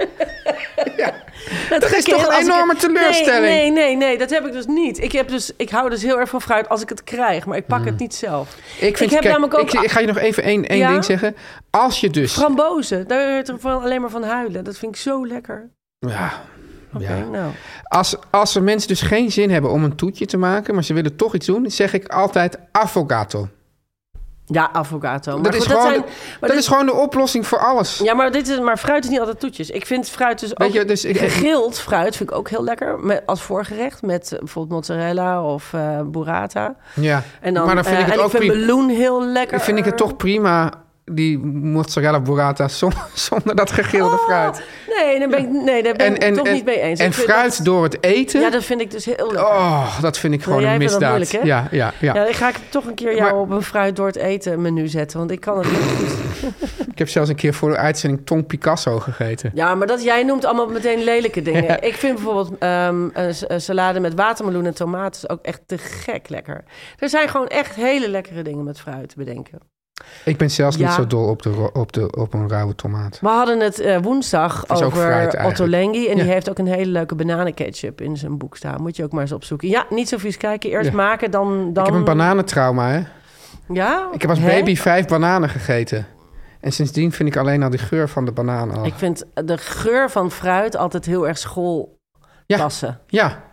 Dat 1.69 1.83
is 1.93 2.03
toch 2.03 2.27
een 2.27 2.33
ik- 2.33 2.39
enorme 2.41 2.75
teleurstelling? 2.75 3.43
Nee, 3.45 3.71
nee, 3.71 3.85
nee, 3.85 3.95
nee, 3.95 4.17
dat 4.17 4.29
heb 4.29 4.45
ik 4.45 4.51
dus 4.51 4.65
niet. 4.65 5.03
Ik, 5.03 5.11
heb 5.11 5.27
dus, 5.27 5.51
ik 5.57 5.69
hou 5.69 5.89
dus 5.89 6.01
heel 6.01 6.19
erg 6.19 6.29
van 6.29 6.41
fruit 6.41 6.69
als 6.69 6.81
ik 6.81 6.89
het 6.89 7.03
krijg, 7.03 7.45
maar 7.45 7.57
ik 7.57 7.65
pak 7.65 7.85
het 7.85 7.99
niet 7.99 8.15
zelf. 8.15 8.55
Ik, 8.79 8.97
vind, 8.97 9.11
heb 9.11 9.21
kijk, 9.21 9.33
namelijk 9.33 9.53
ook- 9.59 9.71
ik, 9.73 9.81
ik 9.81 9.91
ga 9.91 9.99
je 9.99 10.07
nog 10.07 10.17
even 10.17 10.43
één, 10.43 10.67
één 10.67 10.79
Ja? 10.79 10.91
ding 10.91 11.05
zeggen. 11.05 11.35
Als 11.69 11.99
je 11.99 12.09
dus... 12.09 12.33
Frambozen, 12.33 13.07
daar 13.07 13.33
hoort 13.33 13.47
er 13.49 13.59
van, 13.59 13.81
alleen 13.81 14.01
maar 14.01 14.09
van 14.09 14.23
huilen. 14.23 14.63
Dat 14.63 14.77
vind 14.77 14.95
ik 14.95 15.01
zo 15.01 15.27
lekker. 15.27 15.69
Ja, 15.99 16.31
Oké, 16.93 17.03
ja. 17.13 17.23
nou. 17.31 17.51
Als, 17.83 18.15
als 18.29 18.55
er 18.55 18.63
mensen 18.63 18.87
dus 18.87 19.01
geen 19.01 19.31
zin 19.31 19.49
hebben 19.51 19.71
om 19.71 19.83
een 19.83 19.95
toetje 19.95 20.25
te 20.25 20.37
maken, 20.37 20.73
maar 20.73 20.83
ze 20.83 20.93
willen 20.93 21.15
toch 21.15 21.35
iets 21.35 21.45
doen, 21.45 21.71
zeg 21.71 21.93
ik 21.93 22.07
altijd 22.07 22.57
affogato. 22.71 23.47
Ja, 24.51 24.69
avocado. 24.73 25.33
Maar 25.33 25.43
Dat, 25.51 25.53
is, 25.61 25.65
gewoon, 25.65 25.81
zijn- 25.81 25.93
de- 26.01 26.05
maar 26.07 26.37
dat 26.39 26.49
dit- 26.49 26.59
is 26.59 26.67
gewoon 26.67 26.85
de 26.85 26.93
oplossing 26.93 27.47
voor 27.47 27.59
alles. 27.59 27.97
Ja, 28.03 28.13
maar, 28.13 28.31
dit 28.31 28.47
is, 28.47 28.59
maar 28.59 28.77
fruit 28.77 29.03
is 29.03 29.09
niet 29.09 29.19
altijd 29.19 29.39
toetjes. 29.39 29.69
Ik 29.69 29.85
vind 29.85 30.09
fruit 30.09 30.39
dus 30.39 30.59
ook... 30.59 30.71
Je, 30.71 30.85
dus 30.85 31.05
ik, 31.05 31.17
Gegrild 31.17 31.79
fruit 31.79 32.15
vind 32.15 32.29
ik 32.29 32.35
ook 32.35 32.49
heel 32.49 32.63
lekker. 32.63 32.99
Met, 32.99 33.21
als 33.25 33.41
voorgerecht 33.41 34.01
met 34.01 34.31
eh, 34.31 34.39
bijvoorbeeld 34.39 34.75
mozzarella 34.87 35.43
of 35.43 35.73
eh 35.73 35.99
burrata. 36.05 36.75
ja. 36.93 37.23
En 37.41 37.53
dan, 37.53 37.65
maar 37.65 37.75
dan 37.75 37.83
vind 37.83 37.95
eh, 37.95 38.01
ik 38.01 38.07
het 38.07 38.15
en 38.15 38.19
ook 38.25 38.31
ik 38.33 38.37
vind 38.37 38.51
prima. 38.51 38.65
meloen 38.65 38.89
heel 38.89 39.23
lekker. 39.25 39.59
Vind 39.59 39.77
ik 39.77 39.85
het 39.85 39.97
toch 39.97 40.15
prima, 40.15 40.71
die 41.09 41.37
mozzarella 41.47 42.19
burrata, 42.29 42.67
zonder, 42.67 42.99
zonder 43.13 43.55
dat 43.55 43.71
gegilde 43.71 44.15
Oh, 44.15 44.23
fruit. 44.25 44.63
Nee, 44.97 45.19
daar 45.19 45.29
ben 45.29 45.39
ik, 45.39 45.49
nee, 45.49 45.83
daar 45.83 45.93
ben 45.95 46.15
ik 46.27 46.33
toch 46.35 46.51
niet 46.51 46.65
mee 46.65 46.79
eens. 46.79 46.99
En 46.99 47.13
fruit 47.13 47.57
dat- 47.57 47.65
door 47.65 47.83
het 47.83 48.03
eten, 48.03 48.41
ja, 48.41 48.49
dat 48.49 48.63
vind 48.63 48.81
ik 48.81 48.91
dus 48.91 49.05
heel 49.05 49.15
lekker. 49.31 49.45
oh, 49.45 50.01
dat 50.01 50.17
vind 50.17 50.33
ik 50.33 50.43
gewoon 50.43 50.63
een 50.63 50.77
misdaad. 50.77 51.09
moeilijk, 51.09 51.31
hè? 51.31 51.39
ja, 51.39 51.67
ja, 51.71 51.93
ja. 51.99 52.13
Ja, 52.13 52.25
ik 52.27 52.35
ga 52.35 52.49
ik 52.49 52.55
toch 52.69 52.85
een 52.85 52.93
keer 52.95 53.15
jou 53.15 53.21
Maar- 53.21 53.39
op 53.41 53.49
een 53.49 53.61
fruit 53.63 53.95
door 53.95 54.07
het 54.07 54.15
eten 54.15 54.61
menu 54.61 54.87
zetten. 54.87 55.17
Want 55.19 55.31
ik 55.31 55.39
kan 55.39 55.57
het 55.57 55.71
niet 55.71 55.79
goed. 55.97 56.17
Ik 56.91 57.05
heb 57.05 57.13
zelfs 57.13 57.29
een 57.29 57.35
keer 57.35 57.53
voor 57.53 57.69
de 57.69 57.77
uitzending 57.77 58.25
Tong 58.25 58.45
Picasso 58.47 58.99
gegeten. 58.99 59.51
Ja, 59.53 59.75
maar 59.75 59.87
dat, 59.87 60.03
jij 60.03 60.23
noemt 60.23 60.45
allemaal 60.45 60.67
meteen 60.67 61.03
lelijke 61.03 61.41
dingen. 61.41 61.83
Ik 61.83 61.93
vind 61.95 62.13
bijvoorbeeld 62.15 62.51
ehm, 62.59 63.07
een, 63.13 63.61
salade 63.61 63.99
met 63.99 64.13
watermeloen 64.13 64.65
en 64.65 64.73
tomaten 64.75 65.29
ook 65.29 65.39
echt 65.41 65.61
te 65.65 65.77
gek 65.77 66.29
lekker. 66.29 66.63
Er 66.97 67.09
zijn 67.09 67.29
gewoon 67.29 67.47
echt 67.47 67.75
hele 67.75 68.09
lekkere 68.09 68.41
dingen 68.41 68.63
met 68.63 68.79
fruit 68.79 69.09
te 69.09 69.15
bedenken. 69.17 69.59
Ik 70.25 70.37
ben 70.37 70.51
zelfs 70.51 70.77
niet 70.77 70.91
zo 70.91 71.07
dol 71.07 71.27
op, 71.27 71.41
de, 71.41 71.69
op, 71.73 71.91
de, 71.93 72.11
op 72.17 72.33
een 72.33 72.49
rauwe 72.49 72.75
tomaat. 72.75 73.19
We 73.21 73.27
hadden 73.27 73.59
het 73.59 73.79
eh, 73.79 73.97
woensdag 74.01 74.69
over. 74.69 75.45
Otto 75.45 75.67
Lengi. 75.67 76.07
En 76.07 76.17
Ja. 76.17 76.23
die 76.23 76.31
heeft 76.31 76.49
ook 76.49 76.57
een 76.57 76.67
hele 76.67 76.91
leuke 76.91 77.15
bananenketchup 77.15 78.01
in 78.01 78.17
zijn 78.17 78.37
boek 78.37 78.57
staan. 78.57 78.81
Moet 78.81 78.95
je 78.95 79.03
ook 79.03 79.11
maar 79.11 79.21
eens 79.21 79.31
opzoeken. 79.31 79.67
Ja, 79.67 79.85
niet 79.89 80.09
zo 80.09 80.17
vies 80.17 80.37
kijken. 80.37 80.69
Eerst 80.69 80.89
Ja. 80.89 80.95
maken, 80.95 81.31
dan, 81.31 81.73
dan... 81.73 81.83
Ik 81.85 81.89
heb 81.89 81.99
een 81.99 82.05
bananentrauma, 82.05 82.89
hè. 82.89 83.01
Ja? 83.73 84.07
Ik 84.11 84.21
heb 84.21 84.29
als 84.29 84.39
Hè? 84.39 84.45
baby 84.47 84.75
vijf 84.75 85.07
bananen 85.07 85.49
gegeten. 85.49 86.05
En 86.59 86.71
sindsdien 86.71 87.11
vind 87.11 87.29
ik 87.29 87.37
alleen 87.37 87.63
al 87.63 87.69
die 87.69 87.79
geur 87.79 88.09
van 88.09 88.25
de 88.25 88.31
banaan 88.31 88.71
al. 88.71 88.85
Ik 88.85 88.93
vind 88.95 89.25
de 89.33 89.57
geur 89.57 90.09
van 90.09 90.31
fruit 90.31 90.75
altijd 90.75 91.05
heel 91.05 91.27
erg 91.27 91.37
school 91.37 91.97
Ja. 92.45 92.57
passen. 92.57 92.99
Ja, 93.07 93.43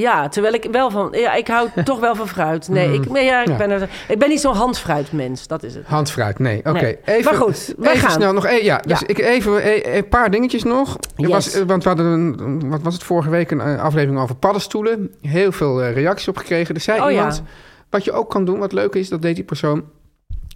Ja, 0.00 0.28
terwijl 0.28 0.54
ik 0.54 0.68
wel 0.70 0.90
van... 0.90 1.08
Ja, 1.12 1.34
ik 1.34 1.48
hou 1.48 1.68
toch 1.84 2.00
wel 2.00 2.14
van 2.14 2.28
fruit. 2.28 2.68
Nee, 2.68 2.92
ik, 2.94 3.10
nee, 3.10 3.24
ja, 3.24 3.40
ik, 3.40 3.46
Mm. 3.46 3.52
Ja. 3.52 3.58
Ben 3.58 3.70
er, 3.70 3.88
ik 4.08 4.18
ben 4.18 4.28
niet 4.28 4.40
zo'n 4.40 4.54
handfruitmens. 4.54 5.46
Dat 5.46 5.62
is 5.62 5.74
het. 5.74 5.86
handfruit, 5.86 6.38
nee. 6.38 6.58
Oké, 6.58 6.72
Nee. 6.80 6.98
even, 7.04 7.24
Maar 7.32 7.40
goed, 7.42 7.74
even 7.82 7.96
gaan. 7.98 8.10
snel 8.10 8.32
nog. 8.32 8.50
ja, 8.60 8.78
dus 8.78 9.00
Ja. 9.00 9.06
ik 9.06 9.18
even 9.18 9.62
eh, 9.62 9.94
een 9.96 10.08
paar 10.08 10.30
dingetjes 10.30 10.62
nog. 10.62 10.96
Yes. 11.16 11.28
was, 11.30 11.62
want 11.66 11.82
we 11.82 11.88
hadden, 11.88 12.06
een, 12.06 12.70
wat 12.70 12.82
was 12.82 12.94
het 12.94 13.02
vorige 13.02 13.30
week, 13.30 13.50
een 13.50 13.60
eh, 13.60 13.82
aflevering 13.82 14.20
over 14.20 14.34
paddenstoelen. 14.36 15.14
Heel 15.20 15.52
veel 15.52 15.82
eh, 15.82 15.92
reacties 15.94 16.28
op 16.28 16.36
gekregen. 16.36 16.74
Er 16.74 16.80
zei 16.80 16.98
Oh, 17.00 17.04
ja. 17.04 17.16
iemand, 17.16 17.42
wat 17.90 18.04
je 18.04 18.12
ook 18.12 18.30
kan 18.30 18.44
doen, 18.44 18.58
wat 18.58 18.72
leuk 18.72 18.94
is, 18.94 19.08
dat 19.08 19.22
deed 19.22 19.34
die 19.34 19.44
persoon, 19.44 19.84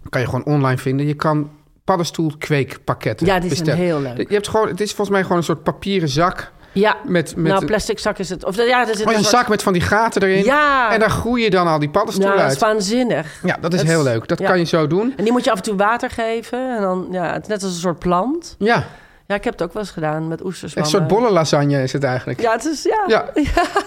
kan 0.09 0.21
je 0.21 0.27
gewoon 0.27 0.45
online 0.45 0.77
vinden. 0.77 1.07
Je 1.07 1.13
kan 1.13 1.49
paddenstoelkweekpakketten 1.83 3.25
Ja, 3.27 3.39
die 3.39 3.49
zijn 3.49 3.63
bestellen. 3.63 3.85
heel 3.85 4.01
leuk. 4.01 4.27
Je 4.29 4.33
hebt 4.33 4.47
gewoon, 4.47 4.67
het 4.67 4.81
is 4.81 4.87
volgens 4.87 5.09
mij 5.09 5.21
gewoon 5.21 5.37
een 5.37 5.43
soort 5.43 5.63
papieren 5.63 6.09
zak 6.09 6.51
Ja, 6.75 6.97
met, 7.03 7.35
met 7.35 7.51
nou, 7.51 7.65
plastic 7.65 7.99
zak 7.99 8.17
is 8.17 8.29
het. 8.29 8.45
Of 8.45 8.55
ja, 8.55 8.87
er 8.87 8.95
zit 8.95 9.07
Oh, 9.07 9.13
een 9.13 9.23
zak 9.23 9.47
met 9.47 9.63
van 9.63 9.73
die 9.73 9.81
gaten 9.81 10.21
erin. 10.23 10.43
Ja. 10.43 10.91
En 10.91 10.99
daar 10.99 11.09
groeien 11.09 11.51
dan 11.51 11.67
al 11.67 11.79
die 11.79 11.89
paddenstoelen 11.89 12.35
Nou, 12.35 12.47
dat 12.47 12.57
is 12.57 12.63
waanzinnig. 12.63 13.39
Ja, 13.43 13.57
dat 13.61 13.73
is 13.73 13.81
heel 13.81 14.03
leuk. 14.03 14.27
Dat 14.27 14.39
ja. 14.39 14.47
kan 14.47 14.59
je 14.59 14.65
zo 14.65 14.87
doen. 14.87 15.13
En 15.17 15.23
die 15.23 15.31
moet 15.33 15.43
je 15.43 15.51
af 15.51 15.57
en 15.57 15.63
toe 15.63 15.75
water 15.75 16.09
geven. 16.09 16.75
En 16.75 16.81
dan, 16.81 17.07
ja, 17.11 17.33
het 17.33 17.41
is 17.41 17.47
net 17.47 17.63
als 17.63 17.73
een 17.73 17.79
soort 17.79 17.99
plant. 17.99 18.55
Ja, 18.59 18.83
Ja, 19.27 19.35
ik 19.35 19.43
heb 19.43 19.53
het 19.53 19.61
ook 19.61 19.73
wel 19.73 19.81
eens 19.81 19.91
gedaan 19.91 20.27
met 20.27 20.39
een 20.39 20.45
oesterswammen. 20.45 20.91
soort 20.91 21.07
bolle 21.07 21.31
lasagne 21.31 21.83
is 21.83 21.93
het 21.93 22.03
eigenlijk. 22.03 22.41
Ja, 22.41 22.51
het 22.51 22.65
is, 22.65 22.83
ja. 22.83 23.03
Ja, 23.07 23.25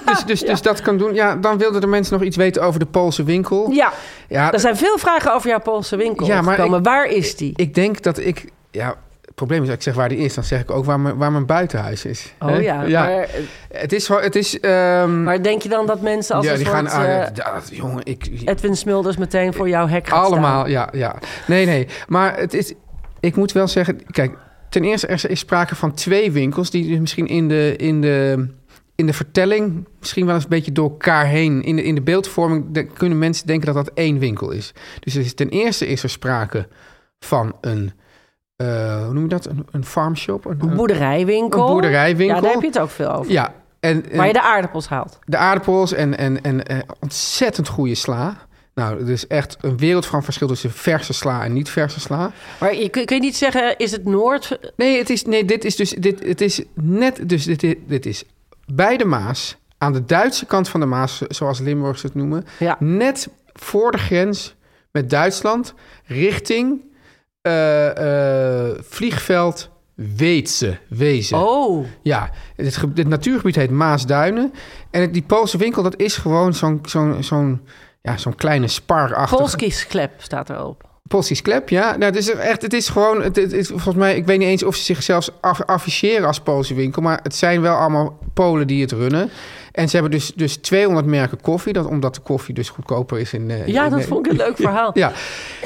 dus, 0.06 0.24
dus, 0.24 0.40
dus 0.40 0.62
dat 0.62 0.80
kan 0.80 0.98
doen. 0.98 1.14
Ja, 1.14 1.36
dan 1.36 1.58
wilden 1.58 1.80
de 1.80 1.86
mensen 1.86 2.14
nog 2.14 2.22
iets 2.22 2.36
weten 2.36 2.62
over 2.62 2.80
de 2.80 2.86
Poolse 2.86 3.22
winkel. 3.22 3.70
Ja, 3.70 3.92
Ja, 4.28 4.52
er 4.52 4.60
zijn 4.60 4.76
veel 4.76 4.98
vragen 4.98 5.34
over 5.34 5.48
jouw 5.48 5.60
Poolse 5.60 5.96
winkel 5.96 6.26
Ja, 6.26 6.42
maar. 6.42 6.82
Waar 6.82 7.06
is 7.06 7.36
die? 7.36 7.52
ik 7.56 7.74
denk 7.74 8.02
dat 8.02 8.18
ik... 8.18 8.50
Ja, 8.70 8.94
probleem 9.38 9.62
is, 9.62 9.68
als 9.68 9.76
ik 9.76 9.82
zeg 9.82 9.94
waar 9.94 10.08
die 10.08 10.18
is, 10.18 10.34
dan 10.34 10.44
zeg 10.44 10.60
ik 10.60 10.70
ook 10.70 10.84
waar 10.84 11.00
mijn, 11.00 11.16
waar 11.16 11.32
mijn 11.32 11.46
buitenhuis 11.46 12.04
is. 12.04 12.32
Oh 12.40 12.48
Hè? 12.48 12.56
ja, 12.56 13.02
Maar, 13.04 13.28
Het 13.72 13.92
is... 13.92 14.08
Het 14.08 14.36
is 14.36 14.60
ehm, 14.60 15.22
maar 15.22 15.42
denk 15.42 15.62
je 15.62 15.68
dan 15.68 15.86
dat 15.86 16.00
mensen 16.00 16.34
als 16.36 16.44
ja, 16.46 16.54
die 16.54 16.64
soort... 16.66 16.76
gaan... 16.76 16.88
ah, 16.88 17.22
eh, 17.22 17.26
ja, 17.34 17.60
jongen, 17.70 18.00
ik... 18.04 18.28
Edwin 18.44 18.76
Smulders 18.76 19.16
meteen 19.16 19.54
voor 19.54 19.68
jouw 19.68 19.86
hek 19.88 20.08
gaat 20.08 20.24
Allemaal, 20.24 20.60
staan? 20.60 20.70
ja, 20.70 20.88
ja. 20.92 21.16
Nee, 21.46 21.66
nee. 21.66 21.86
Maar 22.08 22.38
het 22.38 22.54
is... 22.54 22.72
Ik 23.20 23.36
moet 23.36 23.52
wel 23.52 23.68
zeggen... 23.68 24.06
Kijk, 24.10 24.36
ten 24.68 24.84
eerste 24.84 25.06
er 25.06 25.30
is 25.30 25.38
sprake 25.38 25.74
van 25.74 25.94
twee 25.94 26.32
winkels... 26.32 26.70
die 26.70 26.88
dus 26.88 26.98
misschien 26.98 27.26
in 27.26 27.48
de, 27.48 27.74
in 27.76 28.00
de, 28.00 28.46
in 28.94 29.06
de 29.06 29.12
vertelling... 29.12 29.86
misschien 29.98 30.26
wel 30.26 30.34
eens 30.34 30.44
een 30.44 30.50
beetje 30.50 30.72
door 30.72 30.90
elkaar 30.90 31.26
heen... 31.26 31.62
in 31.62 31.76
de, 31.76 31.82
in 31.82 31.94
de 31.94 32.02
beeldvorming 32.02 32.64
de- 32.70 32.84
kunnen 32.86 33.18
mensen 33.18 33.46
denken 33.46 33.74
dat 33.74 33.84
dat 33.84 33.94
één 33.94 34.18
winkel 34.18 34.50
is. 34.50 34.72
Dus 35.00 35.14
er 35.14 35.20
is, 35.20 35.34
ten 35.34 35.48
eerste 35.48 35.86
is 35.86 36.02
er 36.02 36.10
sprake 36.10 36.68
van 37.20 37.56
een... 37.60 37.92
eh, 38.66 39.04
hoe 39.04 39.12
noem 39.12 39.22
je 39.22 39.28
dat? 39.28 39.46
Een, 39.46 39.66
een 39.70 39.84
farmshop? 39.84 40.44
Een, 40.44 40.56
Een 40.60 40.76
boerderijwinkel. 40.76 41.60
Een 41.60 41.72
boerderijwinkel. 41.72 42.36
Ja, 42.36 42.42
daar 42.42 42.52
heb 42.52 42.60
je 42.60 42.66
het 42.66 42.78
ook 42.78 42.90
veel 42.90 43.12
over. 43.12 43.32
Ja. 43.32 43.54
En, 43.80 44.10
en 44.10 44.16
Waar 44.16 44.26
je 44.26 44.32
de 44.32 44.42
aardappels 44.42 44.88
haalt. 44.88 45.18
de 45.24 45.36
aardappels 45.36 45.92
en, 45.92 46.18
en, 46.18 46.42
en 46.42 46.66
eh, 46.66 46.78
ontzettend 47.00 47.68
goede 47.68 47.94
sla. 47.94 48.36
Nou, 48.74 49.00
er 49.00 49.10
is 49.10 49.26
echt 49.26 49.56
een 49.60 49.76
wereld 49.76 50.06
van 50.06 50.22
verschil 50.24 50.46
tussen 50.48 50.70
verse 50.72 51.12
sla 51.12 51.44
en 51.44 51.52
niet 51.52 51.70
verse 51.70 52.00
sla. 52.00 52.32
Maar 52.60 52.74
je, 52.74 52.88
kun, 52.88 53.04
kun 53.04 53.16
je 53.16 53.22
niet 53.22 53.36
zeggen, 53.36 53.76
is 53.78 53.90
het 53.90 54.04
Noord... 54.04 54.58
Nee, 54.76 54.98
het 54.98 55.10
is, 55.10 55.24
nee 55.24 55.44
dit 55.44 55.64
is 55.64 55.76
dus 55.76 55.90
dit, 55.90 56.24
het 56.24 56.40
is 56.40 56.62
net, 56.74 57.28
dus 57.28 57.44
dit, 57.44 57.76
dit 57.86 58.06
is 58.06 58.24
bij 58.66 58.96
de 58.96 59.04
Maas, 59.04 59.56
aan 59.78 59.92
de 59.92 60.04
Duitse 60.04 60.46
kant 60.46 60.68
van 60.68 60.80
de 60.80 60.86
Maas, 60.86 61.18
zoals 61.28 61.58
Limburgers 61.58 62.02
het 62.02 62.14
noemen, 62.14 62.46
Ja. 62.58 62.76
net 62.80 63.28
voor 63.52 63.90
de 63.92 63.98
grens 63.98 64.54
met 64.90 65.10
Duitsland, 65.10 65.74
richting 66.04 66.80
eh, 67.42 68.68
eh, 68.68 68.78
vliegveld 68.88 69.70
Weetse, 69.94 70.78
Wezen. 70.88 71.38
Oh, 71.38 71.86
Ja, 72.02 72.30
het, 72.56 72.76
ge- 72.76 72.90
het 72.94 73.08
natuurgebied 73.08 73.56
heet 73.56 73.70
Maasduinen. 73.70 74.52
En 74.90 75.00
het- 75.00 75.12
die 75.12 75.22
Poolse 75.22 75.56
winkel, 75.58 75.82
dat 75.82 76.00
is 76.00 76.16
gewoon 76.16 76.54
zo'n 76.54 76.78
zo'n 76.82 77.22
zo'n 77.22 77.60
ja, 78.02 78.16
zo'n 78.16 78.34
kleine 78.34 78.68
spar 78.68 79.28
Polski 79.36 79.70
sklep 79.70 80.12
staat 80.16 80.50
erop. 80.50 80.86
Polski 81.08 81.42
klep, 81.42 81.68
ja. 81.68 81.90
Nou, 81.90 82.04
het 82.04 82.16
is 82.16 82.30
echt, 82.30 82.62
het 82.62 82.72
is 82.72 82.88
gewoon, 82.88 83.22
het, 83.22 83.36
het 83.36 83.52
is 83.52 83.68
volgens 83.68 83.94
mij, 83.94 84.16
ik 84.16 84.26
weet 84.26 84.38
niet 84.38 84.48
eens 84.48 84.62
of 84.62 84.76
ze 84.76 84.82
zichzelf 84.84 85.28
af, 85.40 85.62
afficheren 85.62 86.26
als 86.26 86.40
Poolse 86.40 86.74
winkel, 86.74 87.02
maar 87.02 87.20
het 87.22 87.34
zijn 87.34 87.60
wel 87.60 87.76
allemaal 87.76 88.18
Polen 88.34 88.66
die 88.66 88.80
het 88.82 88.92
runnen. 88.92 89.30
En 89.72 89.88
ze 89.88 89.96
hebben 89.96 90.18
dus, 90.18 90.32
dus 90.34 90.56
200 90.56 91.06
merken 91.06 91.40
koffie, 91.40 91.72
dat, 91.72 91.86
omdat 91.86 92.14
de 92.14 92.20
koffie 92.20 92.54
dus 92.54 92.68
goedkoper 92.68 93.18
is 93.18 93.32
in. 93.32 93.50
eh, 93.50 93.66
Ja, 93.66 93.84
in- 93.84 93.90
dat 93.90 94.04
vond 94.04 94.26
ik 94.26 94.32
een 94.32 94.38
leuk 94.38 94.56
verhaal. 94.56 94.90
Ja, 94.98 95.12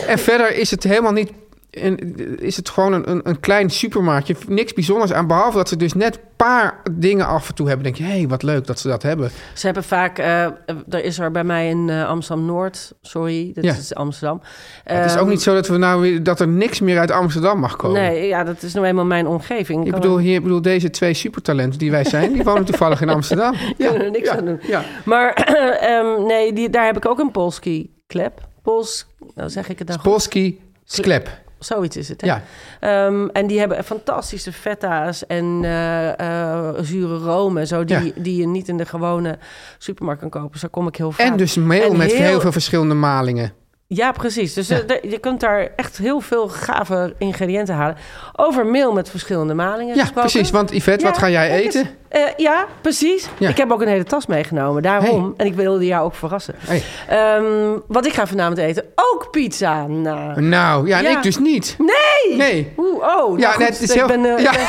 en 0.06 0.18
verder 0.18 0.56
is 0.56 0.70
het 0.70 0.82
helemaal 0.82 1.12
niet. 1.12 1.30
En 1.72 2.16
is 2.40 2.56
het 2.56 2.68
gewoon 2.68 2.92
een, 2.92 3.10
een, 3.10 3.20
een 3.28 3.40
klein 3.40 3.70
supermarktje. 3.70 4.36
Niks 4.48 4.72
bijzonders 4.72 5.12
aan. 5.12 5.26
Behalve 5.26 5.56
dat 5.56 5.68
ze 5.68 5.76
dus 5.76 5.92
net 5.92 6.14
een 6.14 6.20
paar 6.36 6.80
dingen 6.90 7.26
af 7.26 7.48
en 7.48 7.54
toe 7.54 7.66
hebben. 7.66 7.84
denk 7.84 7.96
je, 7.96 8.02
hé, 8.02 8.10
hey, 8.18 8.28
wat 8.28 8.42
leuk 8.42 8.66
dat 8.66 8.78
ze 8.78 8.88
dat 8.88 9.02
hebben. 9.02 9.30
Ze 9.54 9.64
hebben 9.66 9.84
vaak, 9.84 10.18
eh, 10.18 10.42
er 10.88 11.04
is 11.04 11.18
er 11.18 11.30
bij 11.30 11.44
mij 11.44 11.68
in 11.68 11.90
eh, 11.90 12.08
Amsterdam-Noord, 12.08 12.92
sorry, 13.00 13.50
dat 13.54 13.64
Ja. 13.64 13.72
is 13.74 13.94
Amsterdam. 13.94 14.40
het 14.84 15.04
is 15.06 15.12
Ehm, 15.12 15.22
ook 15.22 15.28
niet 15.28 15.42
zo 15.42 15.54
dat, 15.54 15.68
we 15.68 15.76
nou, 15.76 16.00
weer- 16.00 16.22
dat 16.22 16.40
er 16.40 16.48
niks 16.48 16.80
meer 16.80 16.98
uit 16.98 17.10
Amsterdam 17.10 17.58
mag 17.60 17.76
komen. 17.76 18.00
Nee, 18.00 18.26
ja, 18.26 18.44
dat 18.44 18.62
is 18.62 18.74
nou 18.74 18.86
eenmaal 18.86 19.04
mijn 19.04 19.26
omgeving. 19.26 19.86
Ik 19.86 19.92
bedoel, 19.92 20.16
er- 20.16 20.22
hier, 20.22 20.34
ik 20.36 20.42
bedoel, 20.42 20.62
deze 20.62 20.90
twee 20.90 21.14
supertalenten 21.14 21.78
die 21.78 21.90
wij 21.90 22.04
zijn, 22.04 22.32
die 22.32 22.42
wonen 22.44 22.64
toevallig 22.64 23.00
in 23.00 23.08
Amsterdam. 23.08 23.54
kunnen 23.78 24.04
er 24.04 24.10
niks 24.10 24.28
ja, 24.28 24.36
aan 24.36 24.44
doen. 24.44 24.60
Ja. 24.62 24.82
Maar 25.04 25.32
ehm, 25.80 26.26
nee, 26.26 26.52
die, 26.52 26.70
daar 26.70 26.84
heb 26.84 26.96
ik 26.96 27.06
ook 27.06 27.18
een 27.18 27.30
Polski-klep. 27.30 28.40
Pols, 28.62 29.06
nou 29.34 29.50
zeg 29.50 29.68
ik 29.68 29.78
het 29.78 29.92
goed? 29.92 30.02
Polski 30.02 30.60
Sklep. 30.84 31.40
Zoiets 31.64 31.96
is 31.96 32.08
het, 32.08 32.20
hè? 32.20 32.26
Ja. 32.26 32.42
Ehm, 32.80 33.26
en 33.32 33.46
die 33.46 33.58
hebben 33.58 33.84
fantastische 33.84 34.52
feta's 34.52 35.26
en 35.26 35.60
eh, 35.64 36.18
eh, 36.18 36.74
zure 36.80 37.16
room 37.18 37.56
en 37.56 37.66
zo... 37.66 37.84
Die, 37.84 38.04
Ja. 38.04 38.12
die 38.16 38.36
je 38.36 38.46
niet 38.46 38.68
in 38.68 38.76
de 38.76 38.86
gewone 38.86 39.38
supermarkt 39.78 40.20
kan 40.20 40.30
kopen. 40.30 40.50
Dus 40.52 40.60
daar 40.60 40.70
kom 40.70 40.86
ik 40.86 40.96
heel 40.96 41.12
vaak. 41.12 41.26
En 41.26 41.36
dus 41.36 41.56
meel 41.56 41.90
En 41.90 41.96
met 41.96 42.12
heel- 42.12 42.26
heel 42.26 42.40
veel 42.40 42.52
verschillende 42.52 42.94
malingen. 42.94 43.52
Ja, 43.94 44.12
precies. 44.12 44.54
Dus 44.54 44.70
eh, 44.70 44.78
je 45.10 45.18
kunt 45.18 45.40
daar 45.40 45.68
echt 45.76 45.96
heel 45.98 46.20
veel 46.20 46.48
gave 46.48 47.14
ingrediënten 47.18 47.74
halen. 47.74 47.96
Over 48.36 48.66
meel 48.66 48.92
met 48.92 49.10
verschillende 49.10 49.54
malingen 49.54 49.94
Ja, 49.94 50.00
gesproken. 50.00 50.30
precies. 50.30 50.50
Want 50.50 50.70
Yvette, 50.70 51.04
wat 51.04 51.18
ga 51.18 51.28
jij 51.28 51.50
eten? 51.50 51.88
Eh, 52.08 52.20
ja, 52.36 52.66
precies. 52.80 53.28
Ja. 53.38 53.48
Ik 53.48 53.56
heb 53.56 53.72
ook 53.72 53.80
een 53.82 53.88
hele 53.88 54.04
tas 54.04 54.26
meegenomen. 54.26 54.82
Daarom. 54.82 55.22
Hey. 55.22 55.32
En 55.36 55.46
ik 55.46 55.54
wilde 55.54 55.86
jou 55.86 56.04
ook 56.04 56.14
verrassen. 56.14 56.54
Hey. 56.58 56.82
Ehm, 57.08 57.78
wat 57.88 58.06
ik 58.06 58.12
ga 58.12 58.26
vanavond 58.26 58.58
eten, 58.58 58.84
ook 58.94 59.28
pizza. 59.30 59.86
Nou, 59.86 60.40
Nou, 60.40 60.86
ja, 60.88 60.98
en 60.98 61.10
ik 61.10 61.22
dus 61.22 61.38
niet. 61.38 61.76
nee! 61.78 62.36
Nee. 62.36 62.72
Oeh, 62.76 62.94
oh, 62.96 63.02
nou 63.02 63.40
Ja, 63.40 63.48
goed, 63.50 63.58
nee, 63.58 63.68
het 63.68 63.80
is 63.80 63.90
ik 63.90 63.94
heel... 63.96 64.06
ben, 64.06 64.24
eh, 64.36 64.68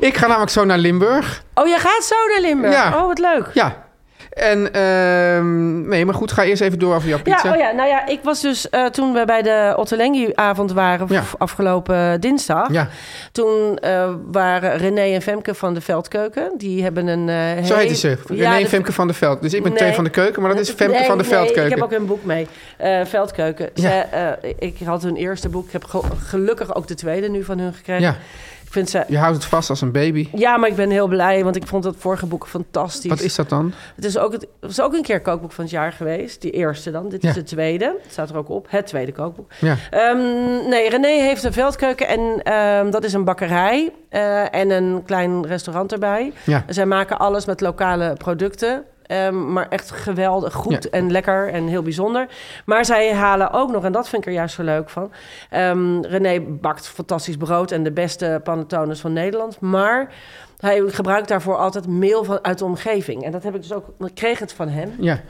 ik 0.08 0.16
ga 0.16 0.26
namelijk 0.26 0.50
zo 0.52 0.64
naar 0.64 0.78
Limburg. 0.78 1.42
Oh, 1.54 1.66
jij 1.68 1.78
gaat 1.78 2.04
zo 2.04 2.14
naar 2.32 2.40
Limburg? 2.40 2.72
Ja. 2.74 3.00
Oh, 3.00 3.06
wat 3.06 3.18
leuk. 3.18 3.50
Ja. 3.54 3.86
En, 4.38 4.72
ehm, 4.72 5.88
nee, 5.88 6.04
maar 6.04 6.14
goed, 6.14 6.32
ga 6.32 6.44
eerst 6.44 6.62
even 6.62 6.78
door 6.78 6.94
over 6.94 7.08
jouw 7.08 7.22
pizza. 7.22 7.48
Ja, 7.48 7.52
oh 7.54 7.58
ja, 7.58 7.70
nou 7.72 7.88
ja, 7.88 8.06
ik 8.06 8.20
was 8.22 8.40
dus 8.40 8.68
eh, 8.70 8.84
toen 8.86 9.12
we 9.12 9.24
bij 9.24 9.42
de 9.42 9.74
Ottolenghi-avond 9.76 10.72
waren, 10.72 11.06
Ja. 11.10 11.22
afgelopen 11.38 12.20
dinsdag. 12.20 12.72
Ja. 12.72 12.88
Toen 13.32 13.76
eh, 13.78 14.10
waren 14.30 14.76
René 14.76 15.00
en 15.14 15.22
Femke 15.22 15.54
van 15.54 15.74
de 15.74 15.80
Veldkeuken. 15.80 16.50
Die 16.56 16.82
hebben 16.82 17.06
een. 17.06 17.28
eh 17.28 17.64
Zo 17.64 17.76
heette 17.76 17.94
ze. 17.94 18.16
René 18.26 18.42
Ja, 18.42 18.56
en 18.56 18.62
de- 18.62 18.68
Femke 18.68 18.92
van 18.92 19.06
de 19.06 19.14
Veld. 19.14 19.42
Dus 19.42 19.54
ik 19.54 19.62
ben 19.62 19.70
Nee. 19.72 19.80
twee 19.80 19.92
van 19.92 20.04
de 20.04 20.10
keuken, 20.10 20.42
maar 20.42 20.50
dat 20.50 20.60
is 20.60 20.70
Femke 20.70 20.94
Nee, 20.98 21.06
van 21.06 21.18
de 21.18 21.24
nee, 21.24 21.32
Veldkeuken. 21.32 21.64
ik 21.64 21.70
heb 21.70 21.82
ook 21.84 21.92
een 21.92 22.06
boek 22.06 22.24
mee. 22.24 22.46
Veldkeuken. 23.04 23.70
Ze, 23.74 24.04
ik 24.58 24.76
had 24.84 25.02
hun 25.02 25.16
eerste 25.16 25.48
boek. 25.48 25.66
Ik 25.66 25.72
heb 25.72 25.84
ge- 25.84 26.02
gelukkig 26.24 26.74
ook 26.74 26.86
de 26.86 26.94
tweede 26.94 27.28
nu 27.28 27.44
van 27.44 27.58
hun 27.58 27.74
gekregen. 27.74 28.16
Ik 28.68 28.74
vind 28.74 28.90
ze... 28.90 29.04
je 29.08 29.18
houdt 29.18 29.36
het 29.36 29.44
vast 29.44 29.70
als 29.70 29.80
een 29.80 29.92
baby. 29.92 30.28
Ja, 30.34 30.56
maar 30.56 30.68
ik 30.68 30.76
ben 30.76 30.90
heel 30.90 31.06
blij, 31.06 31.44
want 31.44 31.56
ik 31.56 31.66
vond 31.66 31.84
het 31.84 31.94
vorige 31.98 32.26
boek 32.26 32.46
fantastisch. 32.46 33.10
Wat 33.10 33.20
is 33.20 33.34
dat 33.34 33.48
dan? 33.48 33.72
Het 33.96 34.04
is 34.04 34.18
ook, 34.18 34.32
het, 34.32 34.46
het 34.60 34.70
is 34.70 34.80
ook 34.80 34.92
een 34.94 35.02
keer 35.02 35.20
kookboek 35.20 35.52
van 35.52 35.64
het 35.64 35.72
jaar 35.72 35.92
geweest. 35.92 36.40
Die 36.40 36.50
eerste 36.50 36.90
dan. 36.90 37.08
Dit 37.08 37.22
Ja. 37.22 37.28
is 37.28 37.34
de 37.34 37.42
tweede. 37.42 37.84
Het 38.02 38.12
staat 38.12 38.30
er 38.30 38.36
ook 38.36 38.48
op. 38.48 38.66
Het 38.70 38.86
tweede 38.86 39.12
kookboek. 39.12 39.50
Ja. 39.60 39.76
Ehm, 39.90 40.18
nee, 40.68 40.88
René 40.90 41.08
heeft 41.08 41.44
een 41.44 41.52
veldkeuken 41.52 42.08
en 42.08 42.42
ehm, 42.42 42.90
dat 42.90 43.04
is 43.04 43.12
een 43.12 43.24
bakkerij 43.24 43.92
eh, 44.08 44.54
en 44.54 44.70
een 44.70 45.02
klein 45.06 45.46
restaurant 45.46 45.92
erbij. 45.92 46.32
Ja. 46.44 46.64
Zij 46.68 46.86
maken 46.86 47.18
alles 47.18 47.44
met 47.44 47.60
lokale 47.60 48.12
producten. 48.12 48.84
Ehm, 49.08 49.52
maar 49.52 49.66
echt 49.68 49.90
geweldig 49.90 50.52
goed 50.54 50.82
Ja. 50.82 50.90
en 50.90 51.10
lekker 51.10 51.52
en 51.52 51.66
heel 51.66 51.82
bijzonder. 51.82 52.26
Maar 52.64 52.84
zij 52.84 53.14
halen 53.14 53.50
ook 53.52 53.70
nog, 53.70 53.84
en 53.84 53.92
dat 53.92 54.08
vind 54.08 54.22
ik 54.22 54.28
er 54.28 54.34
juist 54.34 54.54
zo 54.54 54.62
leuk 54.62 54.90
van. 54.90 55.12
ehm, 55.50 56.00
René 56.00 56.40
bakt 56.40 56.88
fantastisch 56.88 57.36
brood 57.36 57.70
en 57.70 57.82
de 57.82 57.92
beste 57.92 58.40
panettones 58.44 59.00
van 59.00 59.12
Nederland. 59.12 59.60
Maar 59.60 60.12
hij 60.58 60.82
gebruikt 60.86 61.28
daarvoor 61.28 61.56
altijd 61.56 61.86
meel 61.86 62.24
van, 62.24 62.38
uit 62.44 62.58
de 62.58 62.64
omgeving. 62.64 63.24
En 63.24 63.32
dat 63.32 63.42
heb 63.42 63.54
ik 63.54 63.62
dus 63.62 63.72
ook, 63.72 63.84
ik 63.98 64.14
kreeg 64.14 64.38
het 64.38 64.52
van 64.52 64.68
hem. 64.68 64.94
Ja. 64.98 65.20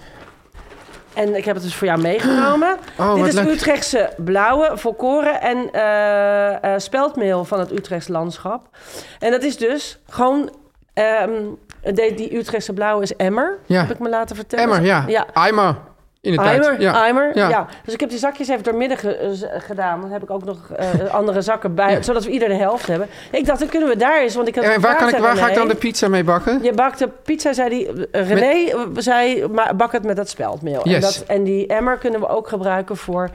En 1.15 1.37
ik 1.37 1.45
heb 1.45 1.55
het 1.55 1.65
dus 1.65 1.75
voor 1.75 1.87
jou 1.87 2.01
meegenomen. 2.01 2.77
Oh, 2.99 3.15
Dit 3.15 3.27
is 3.27 3.35
leuk. 3.35 3.47
Utrechtse 3.49 4.11
blauwe, 4.17 4.71
volkoren 4.75 5.41
en 5.41 5.73
eh, 5.73 6.73
speldmeel 6.77 7.45
van 7.45 7.59
het 7.59 7.73
Utrechts 7.73 8.09
landschap. 8.09 8.69
En 9.19 9.31
dat 9.31 9.43
is 9.43 9.57
dus 9.57 9.99
gewoon... 10.09 10.51
ehm, 11.05 11.33
de- 11.95 12.13
die 12.17 12.37
Utrechtse 12.37 12.73
blauwe 12.73 13.03
is 13.03 13.17
emmer, 13.17 13.59
Ja. 13.67 13.81
heb 13.81 13.91
ik 13.91 13.99
me 13.99 14.09
laten 14.09 14.37
vertellen. 14.37 14.65
Emmer, 14.65 14.83
ja. 14.83 15.05
Ja. 15.07 15.27
Eimer. 15.33 15.77
In 16.21 16.31
de 16.33 16.39
tijd. 16.39 16.51
Eimer, 16.65 16.81
Ja. 16.81 17.03
Eimer, 17.03 17.31
Ja. 17.37 17.49
ja. 17.49 17.67
Dus 17.85 17.95
ik 17.95 18.01
heb 18.01 18.09
die 18.09 18.19
zakjes 18.19 18.49
even 18.49 18.63
doormidden 18.63 18.99
ge- 18.99 19.17
eh, 19.17 19.61
gedaan. 19.61 20.01
Dan 20.01 20.11
heb 20.11 20.23
ik 20.23 20.31
ook 20.31 20.45
nog 20.45 20.71
eh, 20.71 21.15
andere 21.21 21.41
zakken 21.43 21.75
bij, 21.75 21.91
Ja. 21.93 22.03
zodat 22.03 22.25
we 22.25 22.31
ieder 22.31 22.49
de 22.49 22.55
helft 22.55 22.87
hebben. 22.87 23.09
Ik 23.31 23.47
dacht, 23.47 23.59
dan 23.59 23.69
kunnen 23.69 23.89
we 23.89 23.97
daar 23.97 24.21
eens, 24.23 24.35
want 24.35 24.49
ik 24.49 24.55
had 24.55 24.65
En 24.65 24.81
waar, 24.81 24.97
kan 24.97 25.09
ik, 25.09 25.17
waar 25.17 25.37
ga 25.37 25.49
ik 25.49 25.55
dan 25.55 25.69
de 25.69 25.75
pizza 25.75 26.09
mee 26.09 26.25
bakken? 26.25 26.63
Je 26.63 26.73
bakt 26.73 26.99
de 26.99 27.09
pizza, 27.09 27.53
zei 27.53 27.69
die. 27.69 28.09
eh, 28.11 28.29
René 28.31 28.75
zei, 28.95 29.47
maar 29.49 29.77
bak 29.77 29.93
het 29.93 30.05
met 30.05 30.17
dat 30.17 30.29
speldmeel. 30.29 30.83
En, 30.83 30.91
Yes. 30.91 31.01
dat, 31.01 31.25
en 31.27 31.45
die 31.45 31.67
emmer 31.67 31.99
kunnen 31.99 32.21
we 32.21 32.29
ook 32.29 32.49
gebruiken 32.49 32.97
voor 32.97 33.31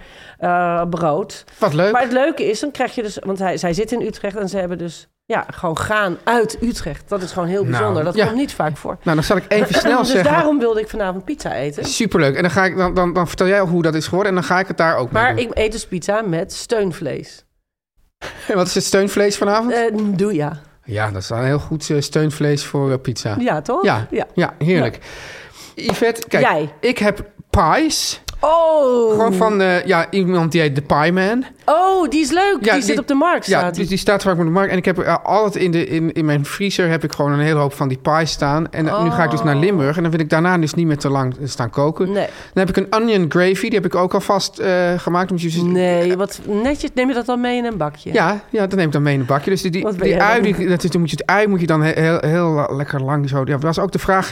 brood. 0.89 1.43
Wat 1.57 1.73
leuk. 1.73 1.91
Maar 1.91 2.01
het 2.01 2.11
leuke 2.11 2.49
is, 2.49 2.59
dan 2.59 2.71
krijg 2.71 2.95
je 2.95 3.03
dus... 3.03 3.17
Want 3.25 3.39
hij, 3.39 3.57
zij 3.57 3.73
zit 3.73 3.91
in 3.91 4.01
Utrecht 4.01 4.35
en 4.35 4.49
ze 4.49 4.57
hebben 4.57 4.77
dus... 4.77 5.07
Ja, 5.25 5.45
gewoon 5.49 5.77
gaan 5.77 6.17
uit 6.23 6.57
Utrecht. 6.61 7.09
Dat 7.09 7.21
is 7.21 7.31
gewoon 7.31 7.47
heel 7.47 7.63
bijzonder. 7.63 7.91
Nou, 7.93 8.05
dat 8.05 8.15
ja. 8.15 8.25
komt 8.25 8.37
niet 8.37 8.53
vaak 8.53 8.77
voor. 8.77 8.97
Nou, 9.03 9.15
dan 9.15 9.25
zal 9.25 9.37
ik 9.37 9.45
even 9.47 9.75
snel 9.79 9.97
dus 9.97 10.07
zeggen. 10.11 10.31
daarom 10.31 10.59
wilde 10.59 10.79
ik 10.79 10.89
vanavond 10.89 11.25
pizza 11.25 11.53
eten. 11.53 11.85
Superleuk. 11.85 12.35
En 12.35 12.41
dan, 12.41 12.51
ga 12.51 12.65
ik, 12.65 12.77
dan, 12.77 12.93
dan, 12.93 13.13
dan 13.13 13.27
vertel 13.27 13.47
jij 13.47 13.59
hoe 13.59 13.81
dat 13.81 13.95
is 13.95 14.05
geworden 14.07 14.29
en 14.29 14.35
dan 14.35 14.47
ga 14.47 14.59
ik 14.59 14.67
het 14.67 14.77
daar 14.77 14.97
ook 14.97 15.11
mee 15.11 15.23
Maar 15.23 15.35
doen. 15.35 15.45
ik 15.45 15.57
eet 15.57 15.71
dus 15.71 15.87
pizza 15.87 16.21
met 16.21 16.53
steunvlees. 16.53 17.45
En 18.47 18.55
Wat 18.57 18.67
is 18.67 18.75
het 18.75 18.83
steunvlees 18.83 19.37
vanavond? 19.37 19.71
Eh 19.71 19.95
doe 19.95 20.33
ja. 20.33 20.61
ja, 20.83 21.11
dat 21.11 21.21
is 21.21 21.29
een 21.29 21.43
heel 21.43 21.59
goed 21.59 21.89
eh, 21.89 22.01
steunvlees 22.01 22.65
voor 22.65 22.91
eh, 22.91 22.97
pizza. 23.01 23.35
Ja, 23.39 23.61
toch? 23.61 23.83
Ja, 23.83 24.07
ja. 24.09 24.27
ja, 24.33 24.53
heerlijk. 24.57 24.99
Yvette, 25.75 26.27
kijk, 26.27 26.43
Jij. 26.43 26.73
ik 26.79 26.97
heb 26.97 27.25
pies. 27.49 28.21
Oh. 28.45 29.11
Gewoon 29.11 29.33
van 29.33 29.61
eh, 29.61 29.85
ja, 29.85 30.07
iemand 30.09 30.51
die 30.51 30.61
heet 30.61 30.75
The 30.75 30.81
Pie 30.81 31.11
Man. 31.11 31.43
Oh, 31.65 32.09
die 32.09 32.21
is 32.21 32.31
leuk. 32.31 32.57
Ja, 32.61 32.73
die, 32.73 32.81
zit 32.81 32.91
die- 32.91 32.99
op 32.99 33.07
de 33.07 33.13
markt. 33.13 33.45
Ja, 33.45 33.59
staat 33.59 33.75
die, 33.75 33.87
die 33.87 33.97
staat 33.97 34.23
vaak 34.23 34.37
op 34.37 34.43
de 34.43 34.49
markt. 34.51 34.71
En 34.71 34.77
ik 34.77 34.85
heb 34.85 34.99
eh, 34.99 35.15
altijd 35.23 35.63
in, 35.63 35.71
de, 35.71 35.85
in, 35.87 36.11
in 36.11 36.25
mijn 36.25 36.45
vriezer 36.45 36.89
heb 36.89 37.03
ik 37.03 37.11
gewoon 37.13 37.31
een 37.31 37.39
hele 37.39 37.59
hoop 37.59 37.73
van 37.73 37.87
die 37.87 37.97
pies 37.97 38.31
staan. 38.31 38.71
En 38.71 38.87
eh, 38.87 39.03
nu 39.03 39.09
ga 39.11 39.23
ik 39.23 39.31
dus 39.31 39.43
naar 39.43 39.55
Limburg. 39.55 39.95
En 39.97 40.01
dan 40.01 40.11
wil 40.11 40.19
ik 40.19 40.29
daarna 40.29 40.57
dus 40.57 40.73
niet 40.73 40.87
meer 40.87 40.97
te 40.97 41.09
lang 41.09 41.35
staan 41.43 41.69
koken. 41.69 42.11
Nee. 42.11 42.27
Dan 42.53 42.65
heb 42.65 42.69
ik 42.69 42.77
een 42.77 42.87
onion 43.01 43.25
gravy. 43.29 43.61
Die 43.61 43.73
heb 43.79 43.85
ik 43.85 43.95
ook 43.95 44.13
alvast 44.13 44.59
eh 44.59 44.71
gemaakt. 44.97 45.31
Moet 45.31 45.41
je 45.41 45.49
dus- 45.49 45.61
Nee, 45.61 46.17
wat 46.17 46.39
netjes. 46.45 46.89
Neem 46.93 47.07
je 47.07 47.13
dat 47.13 47.25
dan 47.25 47.41
mee 47.41 47.57
in 47.57 47.65
een 47.65 47.77
bakje? 47.77 48.13
Ja, 48.13 48.41
ja, 48.49 48.67
dat 48.67 48.75
neem 48.75 48.85
ik 48.85 48.91
dan 48.91 49.01
mee 49.01 49.13
in 49.13 49.19
een 49.19 49.25
bakje. 49.25 49.49
Dus 49.49 49.61
die, 49.61 49.71
die, 49.71 50.21
ui, 50.21 50.41
die, 50.41 50.67
dat 50.67 50.83
is, 50.83 50.89
dan 50.89 51.01
moet 51.01 51.09
je 51.09 51.15
het 51.15 51.25
ui 51.25 51.47
moet 51.47 51.59
je 51.59 51.67
dan 51.67 51.81
heel, 51.81 52.17
heel, 52.19 52.69
lekker 52.75 53.03
lang 53.03 53.29
zo... 53.29 53.37
Ja, 53.37 53.43
dat 53.43 53.61
was 53.63 53.79
ook 53.79 53.91
de 53.91 53.99
vraag 53.99 54.29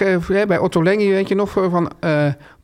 bij 0.47 0.57
Otto 0.57 0.83
Lengi, 0.83 1.09
weet 1.09 1.27
je 1.27 1.35
nog, 1.35 1.49
van 1.49 1.91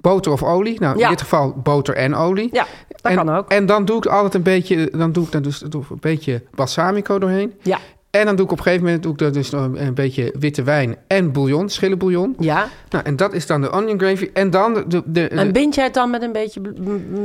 boter 0.10 0.32
of 0.32 0.44
olie. 0.44 0.80
Nou, 0.80 0.94
in 0.94 1.00
Ja. 1.00 1.10
dit 1.10 1.22
geval 1.22 1.54
boter 1.64 1.96
en 1.96 2.16
olie. 2.16 2.50
Ja, 2.52 2.66
dat 2.88 3.12
en, 3.12 3.16
kan 3.18 3.30
ook. 3.36 3.52
En 3.52 3.66
dan 3.66 3.86
doe 3.86 3.98
ik 3.98 4.06
altijd 4.06 4.34
een 4.34 4.44
beetje, 4.44 4.90
dan 4.92 5.12
doe 5.12 5.26
ik 5.26 5.32
dan 5.32 5.42
dus 5.42 5.60
doe 5.60 5.84
een 5.90 5.98
beetje 6.00 6.42
balsamico 6.56 7.20
doorheen. 7.20 7.54
Ja. 7.62 7.78
En 8.10 8.26
dan 8.26 8.36
doe 8.36 8.46
ik 8.46 8.52
op 8.52 8.58
een 8.58 8.64
gegeven 8.64 8.86
moment 8.86 9.04
doe 9.04 9.14
ik 9.14 9.22
er 9.22 9.34
dus 9.34 9.50
nog 9.50 9.70
een, 9.74 9.94
beetje 9.94 10.34
witte 10.40 10.64
wijn 10.64 10.96
en 11.08 11.32
bouillon, 11.32 11.70
schillenbouillon. 11.70 12.36
Ja. 12.40 12.68
Nou, 12.90 13.04
en 13.06 13.16
dat 13.16 13.34
is 13.34 13.46
dan 13.48 13.62
de 13.62 13.72
onion 13.72 14.00
gravy. 14.00 14.30
En 14.34 14.50
dan 14.50 14.74
de, 14.74 14.84
de, 14.88 15.02
de- 15.06 15.28
En 15.28 15.52
bind 15.52 15.76
jij 15.76 15.84
het 15.84 15.94
dan 15.94 16.10
met 16.10 16.22
een 16.22 16.32
beetje, 16.32 16.62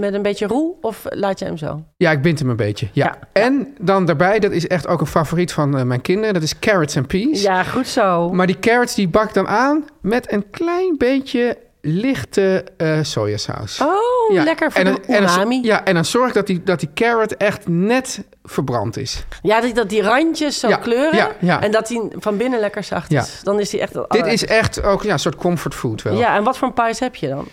met 0.01 0.15
een 0.15 0.23
beetje 0.23 0.47
roe 0.47 0.75
of 0.81 1.07
laat 1.09 1.39
je 1.39 1.45
hem 1.45 1.57
zo? 1.57 1.83
ja, 1.97 2.11
ik 2.11 2.23
bind 2.23 2.39
hem 2.39 2.51
een 2.51 2.57
beetje. 2.57 2.89
Ja. 2.93 3.05
Ja. 3.05 3.19
En 3.43 3.75
dan 3.81 4.05
daarbij, 4.05 4.39
dat 4.39 4.53
is 4.53 4.67
echt 4.67 4.87
ook 4.87 5.01
een 5.01 5.07
favoriet 5.07 5.53
van 5.53 5.79
eh, 5.79 5.85
mijn 5.85 6.01
kinderen. 6.01 6.35
Dat 6.35 6.43
is 6.43 6.59
carrots 6.59 6.97
and 6.97 7.07
peas. 7.07 7.43
Ja, 7.43 7.63
goed 7.63 7.87
zo. 7.87 8.33
Maar 8.33 8.47
die 8.47 8.59
carrots 8.59 8.95
die 8.95 9.09
bak 9.09 9.29
ik 9.29 9.35
dan 9.35 9.49
aan 9.49 9.85
met 10.01 10.33
een 10.33 10.51
klein 10.51 10.95
beetje 10.99 11.57
lichte 11.85 12.65
eh 12.77 12.99
sojasaus. 13.03 13.81
Oh, 13.81 14.35
Ja, 14.35 14.43
lekker 14.43 14.73
voor 14.73 14.81
en 14.81 14.95
de 14.95 15.01
dan, 15.07 15.17
en 15.17 15.23
umami. 15.23 15.55
ja, 15.57 15.63
ja, 15.63 15.85
en 15.85 15.95
dan 15.95 16.05
zorg 16.05 16.33
dat 16.33 16.47
die, 16.47 16.63
dat 16.63 16.81
die 16.81 16.89
carrot 16.95 17.37
echt 17.37 17.69
net 17.69 18.25
verbrand 18.45 18.97
is. 18.97 19.25
dat, 19.43 19.75
dat 19.75 19.89
die 19.89 20.03
randjes 20.03 20.61
zo 20.61 20.69
Ja, 20.69 20.77
kleuren 20.77 21.17
ja, 21.17 21.31
ja. 21.41 21.63
en 21.63 21.71
dat 21.71 21.87
die 21.87 22.03
van 22.19 22.37
binnen 22.37 22.61
lekker 22.61 22.83
zacht 22.85 23.11
Ja. 23.11 23.21
is. 23.23 23.41
Dan 23.43 23.61
is 23.61 23.71
die 23.71 23.81
echt... 23.81 23.93
Dit 24.09 24.27
is 24.27 24.45
echt 24.47 24.83
ook 24.83 25.03
ja, 25.03 25.13
een 25.13 25.19
soort 25.19 25.37
comfort 25.37 25.75
food 25.75 26.03
wel. 26.03 26.17
Ja, 26.19 26.37
en 26.37 26.45
wat 26.45 26.59
voor 26.59 26.73
pies 26.73 26.99
heb 26.99 27.15
je 27.15 27.29
dan? 27.29 27.49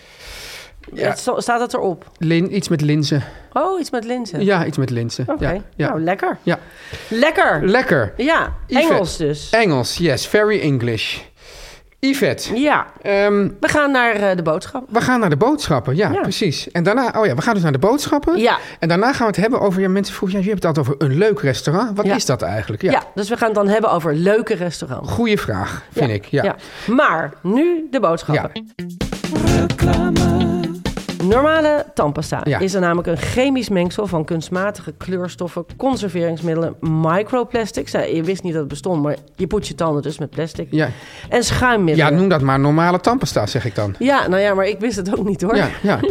Ja. 0.94 1.14
Staat 1.36 1.60
het 1.60 1.74
erop? 1.74 2.04
Lin, 2.18 2.56
iets 2.56 2.68
met 2.68 2.80
linzen. 2.80 3.24
Oh, 3.52 3.80
iets 3.80 3.90
met 3.90 4.04
linzen. 4.04 4.44
Ja, 4.44 4.66
iets 4.66 4.76
met 4.78 4.90
linzen. 4.90 5.24
Oké, 5.28 5.48
Ja, 5.50 5.60
ja. 5.76 5.88
nou 5.88 6.00
lekker. 6.02 6.38
Ja. 6.42 6.58
Lekker. 7.08 7.60
Lekker. 7.68 8.12
Ja. 8.16 8.54
Engels 8.66 9.16
dus. 9.16 9.50
Engels, 9.50 9.96
yes, 9.96 10.26
very 10.26 10.60
English. 10.60 11.18
Yvette, 12.00 12.60
Ja, 12.60 12.86
ehm, 13.02 13.48
we 13.60 13.68
gaan 13.68 13.90
naar 13.90 14.14
eh, 14.14 14.36
de 14.36 14.42
boodschap. 14.42 14.84
we 14.88 15.00
gaan 15.00 15.20
naar 15.20 15.30
de 15.30 15.36
boodschappen. 15.36 15.96
Ja, 15.96 16.10
Ja. 16.12 16.20
precies. 16.20 16.70
En 16.70 16.82
daarna, 16.82 17.12
oh 17.16 17.26
ja, 17.26 17.34
we 17.34 17.42
gaan 17.42 17.54
dus 17.54 17.62
naar 17.62 17.72
de 17.72 17.78
boodschappen. 17.78 18.38
Ja. 18.38 18.58
En 18.78 18.88
daarna 18.88 19.06
gaan 19.12 19.18
we 19.20 19.24
het 19.32 19.36
hebben 19.36 19.60
over, 19.60 19.80
ja, 19.80 19.88
mensen 19.88 20.14
vroegen, 20.14 20.38
ja, 20.38 20.44
je 20.44 20.50
hebt 20.50 20.62
het 20.64 20.76
altijd 20.76 20.96
over 20.96 21.06
een 21.10 21.18
leuk 21.18 21.40
restaurant. 21.40 21.96
Wat 21.96 22.06
Ja. 22.06 22.14
is 22.14 22.26
dat 22.26 22.42
eigenlijk? 22.42 22.82
Ja. 22.82 22.90
Ja, 22.90 23.02
dus 23.14 23.28
we 23.28 23.36
gaan 23.36 23.46
het 23.46 23.56
dan 23.56 23.68
hebben 23.68 23.90
over 23.90 24.14
leuke 24.14 24.54
restaurants. 24.54 25.10
goeie 25.12 25.38
vraag, 25.40 25.82
vind 25.92 26.10
ik. 26.10 26.24
Ja. 26.24 26.56
Maar 26.86 27.32
nu 27.42 27.86
de 27.90 28.00
boodschappen. 28.00 28.50
Ja. 28.76 30.10
Normale 31.22 31.84
tandpasta 31.94 32.40
Ja. 32.44 32.58
is 32.58 32.74
er 32.74 32.80
namelijk 32.80 33.08
een 33.08 33.16
chemisch 33.16 33.68
mengsel 33.68 34.06
van 34.06 34.24
kunstmatige 34.24 34.94
kleurstoffen, 34.98 35.64
conserveringsmiddelen, 35.76 36.74
microplastics. 36.80 37.92
Ja, 37.92 38.00
je 38.00 38.22
wist 38.22 38.42
niet 38.42 38.52
dat 38.52 38.60
het 38.60 38.70
bestond, 38.70 39.02
maar 39.02 39.16
je 39.36 39.46
poetst 39.46 39.68
je 39.68 39.74
tanden 39.74 40.02
dus 40.02 40.18
met 40.18 40.30
plastic. 40.30 40.66
Ja. 40.70 40.84
En 41.28 41.36
ja, 41.36 41.42
schuimmiddelen. 41.42 42.14
noem 42.14 42.28
dat 42.28 42.40
maar 42.40 42.60
normale 42.60 43.00
tandpasta, 43.00 43.46
zeg 43.46 43.64
ik 43.64 43.74
dan. 43.74 43.94
Ja, 43.98 44.28
nou 44.28 44.42
ja, 44.42 44.54
maar 44.54 44.66
ik 44.66 44.80
wist 44.80 44.96
het 44.96 45.18
ook 45.18 45.28
niet 45.28 45.42
hoor. 45.42 45.56
Ja, 45.56 45.68
ja. 45.82 46.00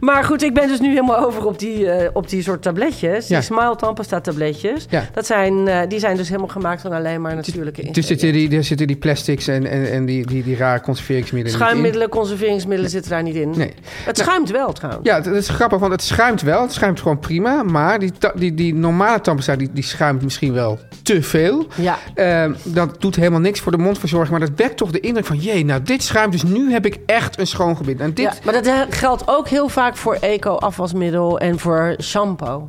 Maar 0.00 0.24
goed, 0.24 0.42
ik 0.42 0.54
ben 0.54 0.68
dus 0.68 0.80
nu 0.80 0.88
helemaal 0.88 1.18
over 1.26 1.46
op 1.46 1.58
die, 1.58 1.90
eh, 1.90 2.10
op 2.12 2.28
die 2.28 2.42
soort 2.42 2.62
tabletjes. 2.62 3.26
Die 3.26 3.36
Ja. 3.36 3.42
Smile 3.42 3.76
Tandpasta 3.76 4.20
tabletjes. 4.20 4.86
Ja. 4.90 5.08
Dat 5.12 5.26
zijn, 5.26 5.68
eh, 5.68 5.80
die 5.88 5.98
zijn 5.98 6.16
dus 6.16 6.28
helemaal 6.28 6.48
gemaakt 6.48 6.80
van 6.80 6.92
alleen 6.92 7.20
maar 7.20 7.34
natuurlijke 7.34 7.80
Dus 7.80 7.88
ingrediënten. 7.88 8.04
zitten 8.04 8.32
die, 8.32 8.56
er 8.58 8.64
zitten 8.64 8.86
die 8.86 8.96
plastics 8.96 9.48
en, 9.48 9.66
en, 9.66 9.90
en 9.90 10.04
die, 10.04 10.26
die, 10.26 10.42
die 10.42 10.56
rare 10.56 10.80
conserveringsmiddelen. 10.80 11.58
Schuimmiddelen, 11.58 12.08
conserveringsmiddelen 12.08 12.90
zitten 12.90 13.10
daar 13.10 13.22
niet 13.22 13.34
in. 13.34 13.50
Nee. 13.56 13.74
Het 14.04 14.16
schuimt 14.24 14.50
wel 14.50 14.72
trouwens. 14.72 15.08
Ja, 15.08 15.14
het, 15.14 15.24
het 15.24 15.34
is 15.34 15.48
grappig, 15.48 15.78
want 15.78 15.92
het 15.92 16.02
schuimt 16.02 16.42
wel. 16.42 16.62
Het 16.62 16.72
schuimt 16.72 17.00
gewoon 17.00 17.18
prima. 17.18 17.62
Maar 17.62 17.98
die, 17.98 18.12
die, 18.34 18.54
die 18.54 18.74
normale 18.74 19.20
tandpasta, 19.20 19.56
die, 19.56 19.70
die 19.72 19.84
schuimt 19.84 20.22
misschien 20.22 20.52
wel 20.52 20.78
te 21.02 21.22
veel. 21.22 21.66
Ja. 21.74 21.98
Ehm, 22.14 22.52
dat 22.64 23.00
doet 23.00 23.16
helemaal 23.16 23.40
niks 23.40 23.60
voor 23.60 23.72
de 23.72 23.78
mondverzorging. 23.78 24.38
Maar 24.38 24.48
dat 24.48 24.56
wekt 24.58 24.76
toch 24.76 24.90
de 24.90 25.00
indruk 25.00 25.26
van... 25.26 25.36
jee, 25.38 25.64
nou 25.64 25.82
dit 25.82 26.02
schuimt, 26.02 26.32
dus 26.32 26.42
nu 26.42 26.72
heb 26.72 26.86
ik 26.86 26.98
echt 27.06 27.38
een 27.38 27.46
schoon 27.46 27.76
gebied. 27.76 28.00
En 28.00 28.14
dit, 28.14 28.24
Ja, 28.24 28.32
maar 28.44 28.54
dat 28.54 28.66
eh, 28.66 28.80
geldt 28.90 29.22
ook 29.26 29.48
heel 29.48 29.68
vaak 29.68 29.96
voor 29.96 30.14
eco-afwasmiddel 30.20 31.38
en 31.38 31.58
voor 31.58 31.96
shampoo. 32.02 32.66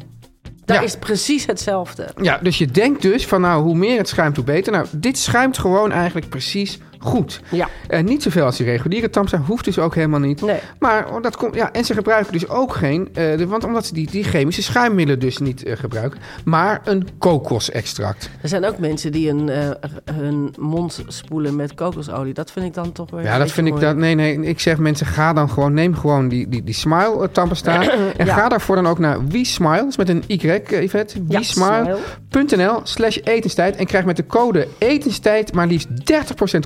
Daar 0.65 0.77
Ja. 0.77 0.83
is 0.83 0.95
precies 0.97 1.45
hetzelfde. 1.45 2.07
Ja, 2.21 2.39
dus 2.41 2.57
je 2.57 2.65
denkt 2.67 3.01
dus 3.01 3.25
van 3.27 3.41
nou, 3.41 3.63
hoe 3.63 3.75
meer 3.75 3.97
het 3.97 4.07
schuimt, 4.09 4.35
hoe 4.35 4.45
beter. 4.45 4.71
Nou, 4.71 4.85
dit 4.91 5.17
schuimt 5.17 5.57
gewoon 5.57 5.91
eigenlijk 5.91 6.29
precies 6.29 6.79
goed. 7.05 7.41
Ja. 7.49 7.69
Eh, 7.87 8.03
niet 8.03 8.23
zoveel 8.23 8.45
als 8.45 8.57
die 8.57 8.65
reguliere 8.65 9.09
tandpasta, 9.09 9.45
hoeft 9.45 9.65
dus 9.65 9.79
ook 9.79 9.95
helemaal 9.95 10.19
niet. 10.19 10.41
Nee. 10.41 10.59
Maar 10.79 11.09
oh, 11.09 11.21
dat 11.21 11.37
komt, 11.37 11.55
ja, 11.55 11.71
en 11.71 11.85
ze 11.85 11.93
gebruiken 11.93 12.33
dus 12.33 12.49
ook 12.49 12.75
geen, 12.75 13.09
eh, 13.13 13.37
de, 13.37 13.47
want 13.47 13.63
omdat 13.63 13.85
ze 13.85 13.93
die, 13.93 14.09
die 14.11 14.23
chemische 14.23 14.61
schuimmiddelen 14.61 15.19
dus 15.19 15.37
niet 15.37 15.63
eh, 15.63 15.77
gebruiken, 15.77 16.19
maar 16.45 16.81
een 16.83 17.07
kokosextract. 17.17 18.29
Er 18.41 18.49
zijn 18.49 18.65
ook 18.65 18.77
mensen 18.77 19.11
die 19.11 19.29
een, 19.29 19.49
eh, 19.49 19.69
hun 20.13 20.53
mond 20.59 21.03
spoelen 21.07 21.55
met 21.55 21.73
kokosolie. 21.73 22.33
Dat 22.33 22.51
vind 22.51 22.65
ik 22.65 22.73
dan 22.73 22.91
toch 22.91 23.11
weer. 23.11 23.23
Ja, 23.23 23.37
dat 23.37 23.51
vind 23.51 23.67
ik 23.67 23.79
dat. 23.79 23.95
Nee, 23.95 24.15
nee. 24.15 24.41
Ik 24.41 24.59
zeg 24.59 24.77
mensen, 24.77 25.05
ga 25.05 25.33
dan 25.33 25.49
gewoon, 25.49 25.73
neem 25.73 25.95
gewoon 25.95 26.27
die, 26.27 26.49
die, 26.49 26.63
die 26.63 26.73
smile 26.73 27.29
tandpasta. 27.31 27.81
en 28.17 28.27
ga 28.27 28.49
daarvoor 28.49 28.75
dan 28.75 28.87
ook 28.87 28.99
naar 28.99 29.17
is 29.31 29.97
met 29.97 30.09
een 30.09 30.23
Y, 30.27 30.61
Yvette. 30.67 31.19
Ja, 31.27 31.37
WeSmile.nl 31.37 32.79
slash 32.83 33.17
etenstijd. 33.23 33.75
En 33.75 33.85
krijg 33.85 34.05
met 34.05 34.15
de 34.15 34.25
code 34.25 34.67
etenstijd 34.77 35.53
maar 35.53 35.67
liefst 35.67 35.87
30% 35.89 35.93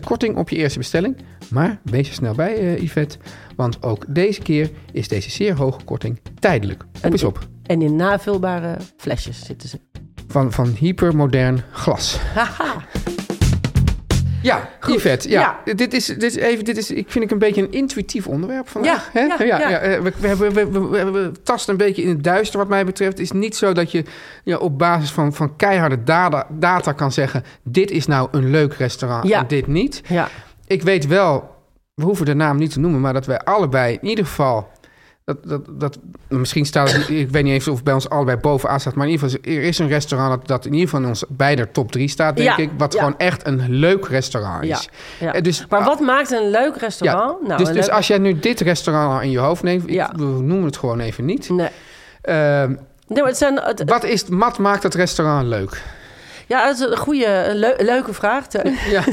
korting 0.03 0.28
op 0.37 0.49
je 0.49 0.55
eerste 0.55 0.77
bestelling. 0.77 1.17
Maar 1.49 1.79
wees 1.83 2.07
er 2.07 2.13
snel 2.13 2.35
bij, 2.35 2.55
eh, 2.55 2.81
Yvette. 2.81 3.17
Want 3.55 3.83
ook 3.83 4.05
deze 4.07 4.41
keer 4.41 4.69
is 4.91 5.07
deze 5.07 5.29
zeer 5.29 5.55
hoge 5.55 5.83
korting 5.83 6.19
tijdelijk. 6.39 6.85
Op 7.03 7.23
op. 7.23 7.47
En 7.63 7.81
in 7.81 7.95
navulbare 7.95 8.77
flesjes 8.97 9.45
zitten 9.45 9.69
ze. 9.69 9.79
Van, 10.27 10.51
van 10.51 10.67
hypermodern 10.67 11.63
glas. 11.71 12.17
Haha. 12.33 12.85
Ja, 14.41 14.69
Yvette, 14.87 15.29
ja. 15.29 15.57
Ja. 15.65 15.73
Dit, 15.73 15.93
is, 15.93 16.05
dit 16.05 16.23
is 16.23 16.35
even, 16.35 16.65
dit 16.65 16.77
is, 16.77 16.91
ik 16.91 17.11
vind 17.11 17.23
ik 17.25 17.31
een 17.31 17.37
beetje 17.39 17.61
een 17.61 17.71
intuïtief 17.71 18.27
onderwerp 18.27 18.69
vandaag. 18.69 19.09
Ja, 19.13 19.19
hè? 19.21 19.43
ja, 19.45 19.69
ja. 19.69 19.77
eh, 19.79 20.01
We, 20.01 20.11
we, 20.19 20.27
hebben- 20.27 20.53
we, 20.53 20.69
we, 20.71 20.87
we, 20.89 21.11
we 21.11 21.31
tasten 21.43 21.71
een 21.71 21.77
beetje 21.77 22.01
in 22.01 22.09
het 22.09 22.23
duister 22.23 22.59
wat 22.59 22.67
mij 22.67 22.85
betreft. 22.85 23.11
Het 23.11 23.19
is 23.21 23.31
niet 23.31 23.55
zo 23.55 23.73
dat 23.73 23.91
je 23.91 24.03
ja, 24.43 24.57
op 24.57 24.77
basis 24.77 25.11
van, 25.11 25.33
van 25.33 25.55
keiharde 25.55 26.03
data, 26.03 26.47
data 26.49 26.91
kan 26.91 27.11
zeggen... 27.11 27.43
dit 27.63 27.91
is 27.91 28.05
nou 28.07 28.27
een 28.31 28.49
leuk 28.49 28.73
restaurant 28.73 29.31
en 29.31 29.45
dit 29.47 29.67
niet. 29.67 30.01
Ja. 30.07 30.27
Ik 30.67 30.81
weet 30.81 31.07
wel, 31.07 31.55
we 31.93 32.03
hoeven 32.03 32.25
de 32.25 32.33
naam 32.33 32.57
niet 32.57 32.71
te 32.71 32.79
noemen... 32.79 33.01
maar 33.01 33.13
dat 33.13 33.25
wij 33.25 33.39
allebei 33.39 33.97
in 34.01 34.07
ieder 34.07 34.25
geval... 34.25 34.67
Dat, 35.29 35.37
dat, 35.43 35.61
dat, 35.79 35.97
misschien 36.27 36.65
staat 36.65 36.91
het, 36.91 37.09
ik 37.09 37.29
weet 37.29 37.43
niet 37.43 37.53
eens 37.53 37.67
of 37.67 37.75
het 37.75 37.83
bij 37.83 37.93
ons 37.93 38.09
allebei 38.09 38.37
bovenaan 38.37 38.79
staat, 38.79 38.95
maar 38.95 39.05
in 39.07 39.11
ieder 39.11 39.29
geval, 39.29 39.53
er 39.53 39.61
is 39.61 39.79
een 39.79 39.87
restaurant 39.87 40.31
dat, 40.39 40.47
dat 40.47 40.65
in 40.65 40.71
ieder 40.73 40.87
geval 40.89 41.03
in 41.03 41.07
ons 41.09 41.23
beide 41.27 41.71
top 41.71 41.91
3 41.91 42.07
staat, 42.07 42.35
denk 42.35 42.49
Ja, 42.49 42.57
ik. 42.57 42.69
Wat 42.77 42.93
ja. 42.93 42.99
gewoon 42.99 43.17
echt 43.17 43.47
een 43.47 43.65
leuk 43.69 44.07
restaurant 44.07 44.63
is. 44.63 44.89
ja. 45.19 45.33
Eh, 45.33 45.41
Dus, 45.41 45.65
Maar 45.69 45.83
wat 45.83 45.99
maakt 45.99 46.31
een 46.31 46.49
leuk 46.49 46.75
restaurant? 46.77 47.41
nou, 47.47 47.57
dus, 47.57 47.67
dus 47.73 47.85
leuk- 47.85 47.95
als 47.95 48.07
jij 48.07 48.17
nu 48.17 48.39
dit 48.39 48.59
restaurant 48.59 49.23
in 49.23 49.31
je 49.31 49.37
hoofd 49.39 49.63
neemt, 49.63 49.83
ik- 49.83 49.89
Ja. 49.93 50.11
we 50.15 50.23
noemen 50.23 50.63
het 50.65 50.77
gewoon 50.77 50.99
even 50.99 51.25
niet. 51.25 51.49
Nee. 51.49 51.69
Nee, 53.07 53.21
maar 53.21 53.27
het 53.27 53.37
zijn, 53.37 53.59
het, 53.59 53.83
wat 53.85 54.03
is, 54.03 54.23
wat 54.29 54.57
maakt 54.57 54.83
het 54.83 54.93
restaurant 54.95 55.47
leuk? 55.47 55.81
ja, 56.47 56.67
het 56.67 56.79
is 56.79 56.85
een 56.85 56.97
goede, 56.97 57.51
leuke 57.79 58.13
vraag. 58.13 58.45
Ja, 58.51 58.63
ja, 58.89 59.03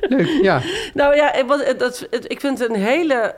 leuk, 0.00 0.26
ja, 0.42 0.60
Nou 0.94 1.14
ja, 1.16 1.44
wat- 1.46 1.74
dat, 1.78 2.06
ik 2.10 2.40
vind 2.40 2.58
het 2.58 2.68
een 2.68 2.80
hele 2.80 3.34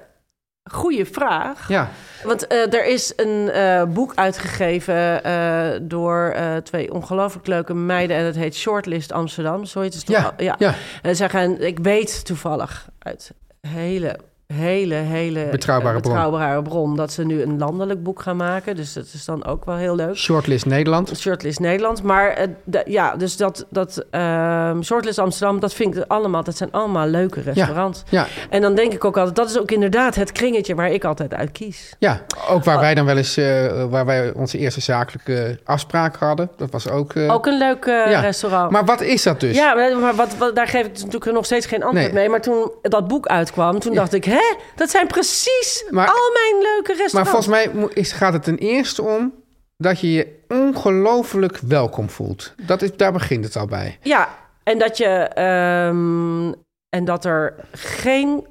goede 0.71 1.07
vraag. 1.07 1.69
ja. 1.69 1.91
Want 2.25 2.47
eh, 2.47 2.75
er 2.75 2.85
is 2.85 3.13
een 3.17 3.51
eh, 3.51 3.85
boek 3.85 4.13
uitgegeven 4.15 5.25
eh, 5.25 5.71
door 5.83 6.37
twee 6.63 6.93
ongelooflijk 6.93 7.47
leuke 7.47 7.75
meiden. 7.75 8.17
En 8.17 8.25
het 8.25 8.37
heet 8.37 8.55
Shortlist 8.55 9.13
Amsterdam. 9.13 9.65
Zo 9.65 9.81
heet 9.81 9.95
het 9.95 10.07
toch? 10.07 10.17
Ja, 10.17 10.35
ja. 10.37 10.55
ja. 10.59 10.75
En 11.03 11.17
zij 11.17 11.29
gaan, 11.29 11.61
ik 11.61 11.79
weet 11.79 12.25
toevallig 12.25 12.89
uit 12.99 13.33
hele, 13.61 14.19
hele, 14.53 14.95
hele 14.95 15.49
Betrouwbare 15.51 15.95
eh, 15.97 16.01
bron. 16.03 16.13
betrouwbare 16.15 16.63
bron 16.63 16.97
dat 16.97 17.13
ze 17.13 17.25
nu 17.25 17.43
een 17.43 17.59
landelijk 17.59 18.03
boek 18.03 18.23
gaan 18.23 18.37
maken. 18.37 18.77
Dus 18.77 18.93
dat 18.93 19.07
is 19.13 19.25
dan 19.25 19.45
ook 19.45 19.65
wel 19.65 19.77
heel 19.77 19.95
leuk. 19.97 20.17
Shortlist 20.17 20.67
Nederland. 20.67 21.19
Shortlist 21.19 21.61
Nederland. 21.61 22.03
Maar 22.03 22.29
eh, 22.31 22.49
ja, 22.85 23.17
dus 23.17 23.37
dat, 23.37 23.67
dat 23.71 24.05
ehm, 24.11 24.83
Shortlist 24.83 25.19
Amsterdam, 25.19 25.61
dat 25.61 25.75
vind 25.75 25.97
ik 25.97 26.05
allemaal, 26.09 26.45
dat 26.45 26.57
zijn 26.57 26.73
allemaal 26.73 27.07
leuke 27.07 27.41
restaurants. 27.41 28.03
Ja, 28.09 28.27
En 28.51 28.61
dan 28.63 28.75
denk 28.75 28.93
ik 28.93 29.05
ook 29.05 29.17
altijd, 29.17 29.37
dat 29.37 29.51
is 29.51 29.59
ook 29.59 29.71
inderdaad 29.71 30.15
het 30.15 30.33
kringetje 30.33 30.75
waar 30.75 30.91
ik 30.91 31.05
altijd 31.05 31.35
uit 31.35 31.53
kies. 31.53 31.95
ja, 31.99 32.21
ook 32.49 32.59
Oh. 32.59 32.65
waar 32.65 32.81
wij 32.81 32.95
dan 32.95 33.05
wel 33.05 33.17
eens, 33.17 33.37
eh, 33.37 33.85
waar 33.91 34.07
wij 34.07 34.33
onze 34.33 34.59
eerste 34.59 34.81
zakelijke 34.81 35.59
afspraak 35.65 36.17
hadden. 36.17 36.51
Dat 36.57 36.71
was 36.71 36.89
ook... 36.91 37.17
Ook 37.17 37.47
een 37.47 37.59
leuk 37.59 37.85
ja. 37.85 38.21
restaurant. 38.21 38.71
Maar 38.71 38.85
wat 38.85 39.01
is 39.01 39.23
dat 39.23 39.41
dus? 39.41 39.57
Ja, 39.57 39.75
maar, 39.75 40.15
wat, 40.15 40.37
wat- 40.37 40.57
daar 40.57 40.67
geef 40.69 40.87
ik 40.87 40.93
natuurlijk 40.93 41.33
nog 41.33 41.45
steeds 41.45 41.67
geen 41.67 41.83
antwoord 41.83 42.05
Nee. 42.05 42.13
mee. 42.15 42.29
Maar 42.29 42.41
toen 42.41 42.71
dat 42.83 43.09
boek 43.09 43.27
uitkwam, 43.27 43.79
toen 43.79 43.95
dacht 43.95 44.13
ik... 44.15 44.25
hè, 44.25 44.42
dat 44.75 44.91
zijn 44.91 45.07
precies 45.07 45.85
Maar- 45.91 46.09
al 46.09 46.31
mijn 46.33 46.63
leuke 46.63 46.95
restaurants. 46.95 47.13
Maar 47.13 47.27
volgens 47.27 47.47
mij 47.47 47.91
is, 47.95 48.13
gaat 48.13 48.33
het 48.33 48.43
ten 48.43 48.59
eerste 48.59 49.03
om 49.03 49.35
dat 49.77 50.01
je 50.01 50.13
je 50.13 50.41
ongelooflijk 50.49 51.59
welkom 51.59 52.11
voelt. 52.11 52.55
Dat 52.57 52.83
is, 52.83 52.97
daar 52.97 53.13
begint 53.13 53.45
het 53.45 53.57
al 53.57 53.67
bij. 53.67 53.99
Ja, 54.03 54.39
en 54.63 54.79
dat 54.79 54.97
je... 54.97 55.07
ehm, 55.07 56.53
en 56.89 57.05
dat 57.05 57.25
er 57.25 57.55
geen... 57.73 58.47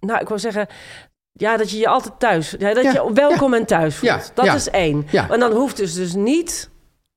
Nou, 0.00 0.20
ik 0.20 0.28
wil 0.28 0.38
zeggen... 0.38 0.66
Ja, 1.32 1.56
dat 1.56 1.70
je 1.70 1.78
je 1.78 1.88
altijd 1.88 2.18
thuis... 2.18 2.54
Ja, 2.58 2.74
dat 2.74 2.84
Ja, 2.84 2.92
je 2.92 3.12
welkom 3.12 3.54
en 3.54 3.66
thuis 3.66 3.96
voelt. 3.96 4.12
Ja, 4.12 4.20
dat 4.44 4.54
is 4.54 4.70
één. 4.70 5.06
Ja. 5.10 5.30
En 5.30 5.40
dan 5.40 5.52
hoeft 5.52 5.76
dus, 5.76 5.94
dus 5.94 6.14
niet... 6.14 6.70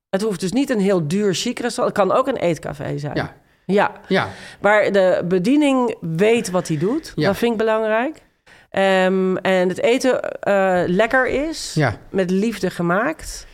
Het 0.08 0.22
hoeft 0.22 0.40
dus 0.40 0.52
niet 0.52 0.70
een 0.70 0.80
heel 0.80 1.08
duur 1.08 1.34
chic 1.34 1.58
restaurant. 1.58 1.96
Het 1.96 2.06
kan 2.08 2.16
ook 2.18 2.26
een 2.26 2.36
eetcafé 2.36 2.98
zijn. 2.98 3.14
Ja, 3.14 3.36
Ja, 3.72 3.92
ja, 4.08 4.28
waar 4.60 4.92
de 4.92 5.22
bediening 5.28 5.96
weet 6.00 6.50
wat 6.50 6.68
hij 6.68 6.78
doet. 6.78 7.12
Ja. 7.14 7.26
Dat 7.26 7.36
vind 7.36 7.52
ik 7.52 7.58
belangrijk. 7.58 8.16
Ehm, 8.70 9.36
en 9.36 9.68
het 9.68 9.80
eten 9.82 10.22
eh, 10.40 10.82
lekker 10.86 11.26
is, 11.26 11.72
ja. 11.74 11.96
met 12.10 12.30
liefde 12.30 12.70
gemaakt. 12.70 13.46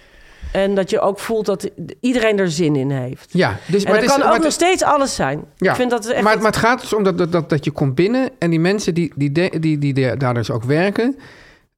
En 0.53 0.75
dat 0.75 0.91
je 0.91 1.01
ook 1.01 1.19
voelt 1.19 1.47
dat 1.47 1.71
iedereen 2.01 2.39
er 2.39 2.51
zin 2.51 2.77
in 2.77 2.91
heeft. 2.91 3.29
ja. 3.33 3.57
Dus, 3.67 3.85
En 3.85 3.93
dat 3.93 4.01
het 4.01 4.05
is- 4.05 4.11
kan 4.11 4.19
ook 4.23 4.29
maar 4.29 4.35
nog 4.37 4.45
het- 4.45 4.53
steeds 4.53 4.83
alles 4.83 5.15
zijn. 5.15 5.45
Ja. 5.57 5.71
Ik 5.71 5.77
vind 5.77 5.91
dat 5.91 6.07
echt... 6.07 6.23
maar, 6.23 6.37
maar 6.37 6.47
het 6.47 6.57
gaat 6.57 6.81
dus 6.81 6.93
om 6.95 7.03
dat, 7.03 7.33
dat, 7.33 7.51
dat, 7.51 7.65
je 7.65 7.71
komt 7.71 7.95
binnen 7.95 8.31
en 8.39 8.51
die 8.51 8.61
mensen 8.61 8.95
die, 8.95 9.13
die, 9.17 9.33
die, 9.61 9.79
die, 9.79 9.93
de- 9.95 10.15
daar 10.17 10.35
dus 10.35 10.51
ook 10.51 10.65
werken, 10.65 11.19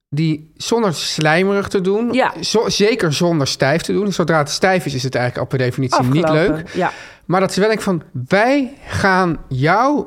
die 0.09 0.51
zonder 0.55 0.93
slijmerig 0.93 1.67
te 1.67 1.81
doen, 1.81 2.13
Ja. 2.13 2.33
zo- 2.41 2.69
zeker 2.69 3.13
zonder 3.13 3.47
stijf 3.47 3.81
te 3.81 3.91
doen. 3.93 4.11
Zodra 4.11 4.37
het 4.37 4.49
stijf 4.49 4.85
is, 4.85 4.93
is 4.93 5.03
het 5.03 5.15
eigenlijk 5.15 5.43
al 5.51 5.57
per 5.57 5.65
definitie 5.65 6.03
niet 6.03 6.29
leuk. 6.29 6.69
Ja, 6.73 6.91
Maar 7.25 7.39
dat 7.39 7.53
ze 7.53 7.59
wel 7.59 7.67
denken 7.69 7.85
van, 7.85 8.03
wij 8.27 8.73
gaan 8.87 9.37
jou 9.47 10.05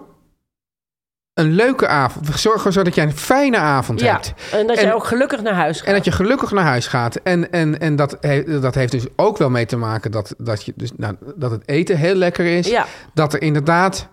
een 1.35 1.53
leuke 1.53 1.87
avond, 1.87 2.29
we 2.29 2.39
zorgen 2.39 2.73
zodat 2.73 2.95
jij 2.95 3.05
een 3.05 3.17
fijne 3.17 3.57
avond 3.57 4.01
ja. 4.01 4.13
hebt. 4.13 4.33
en 4.53 4.67
dat 4.67 4.81
je 4.81 4.95
ook 4.95 5.05
gelukkig 5.05 5.43
naar 5.43 5.55
huis 5.55 5.79
gaat. 5.79 5.87
En 5.87 5.95
dat 5.95 6.05
je 6.05 6.13
gelukkig 6.13 6.51
naar 6.51 6.65
huis 6.65 6.87
gaat. 6.87 7.17
En, 7.17 7.51
en, 7.53 7.81
en 7.81 7.97
dat, 7.97 8.17
he- 8.21 8.61
dat 8.61 8.75
heeft 8.75 8.93
dus 8.93 9.07
ook 9.17 9.39
wel 9.39 9.51
mee 9.51 9.67
te 9.67 9.77
maken 9.77 10.11
dat, 10.11 10.35
dat, 10.39 10.65
je 10.65 10.73
dus, 10.77 10.91
nou, 10.97 11.15
dat 11.37 11.51
het 11.51 11.69
eten 11.69 11.97
heel 11.97 12.15
lekker 12.15 12.45
is. 12.47 12.69
Ja. 12.69 12.87
Dat 13.15 13.33
er 13.33 13.43
inderdaad 13.43 14.09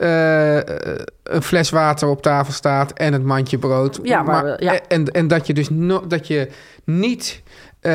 eh, 0.00 0.56
een 1.22 1.42
fles 1.42 1.70
water 1.70 2.08
op 2.08 2.22
tafel 2.22 2.52
staat 2.52 2.92
en 2.92 3.12
het 3.12 3.24
mandje 3.24 3.58
brood. 3.58 3.98
Ja, 4.02 4.22
maar, 4.22 4.62
ja. 4.62 4.80
En, 4.88 5.06
en 5.06 5.28
dat 5.28 5.46
je 5.46 5.54
dus 5.54 5.70
no, 5.70 6.06
dat 6.06 6.26
je 6.26 6.48
niet 6.84 7.42
eh, 7.80 7.92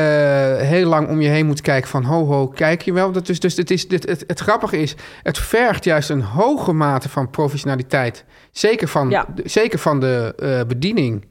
heel 0.56 0.88
lang 0.88 1.08
om 1.08 1.20
je 1.20 1.28
heen 1.28 1.46
moet 1.46 1.60
kijken 1.60 1.90
van 1.90 2.04
ho 2.04 2.24
ho, 2.24 2.48
kijk 2.48 2.82
je 2.82 2.92
wel. 2.92 3.12
Dat 3.12 3.26
dus, 3.26 3.40
dus 3.40 3.56
het, 3.56 3.70
is, 3.70 3.88
dit, 3.88 4.08
het, 4.08 4.24
het 4.26 4.40
grappige 4.40 4.78
is, 4.78 4.94
het 5.22 5.38
vergt 5.38 5.84
juist 5.84 6.10
een 6.10 6.22
hoge 6.22 6.72
mate 6.72 7.08
van 7.08 7.30
professionaliteit. 7.30 8.24
Zeker 8.50 8.88
van, 8.88 9.10
Ja. 9.10 9.26
de, 9.34 9.42
zeker 9.44 9.78
van 9.78 10.00
de 10.00 10.34
eh, 10.38 10.66
bediening. 10.66 11.24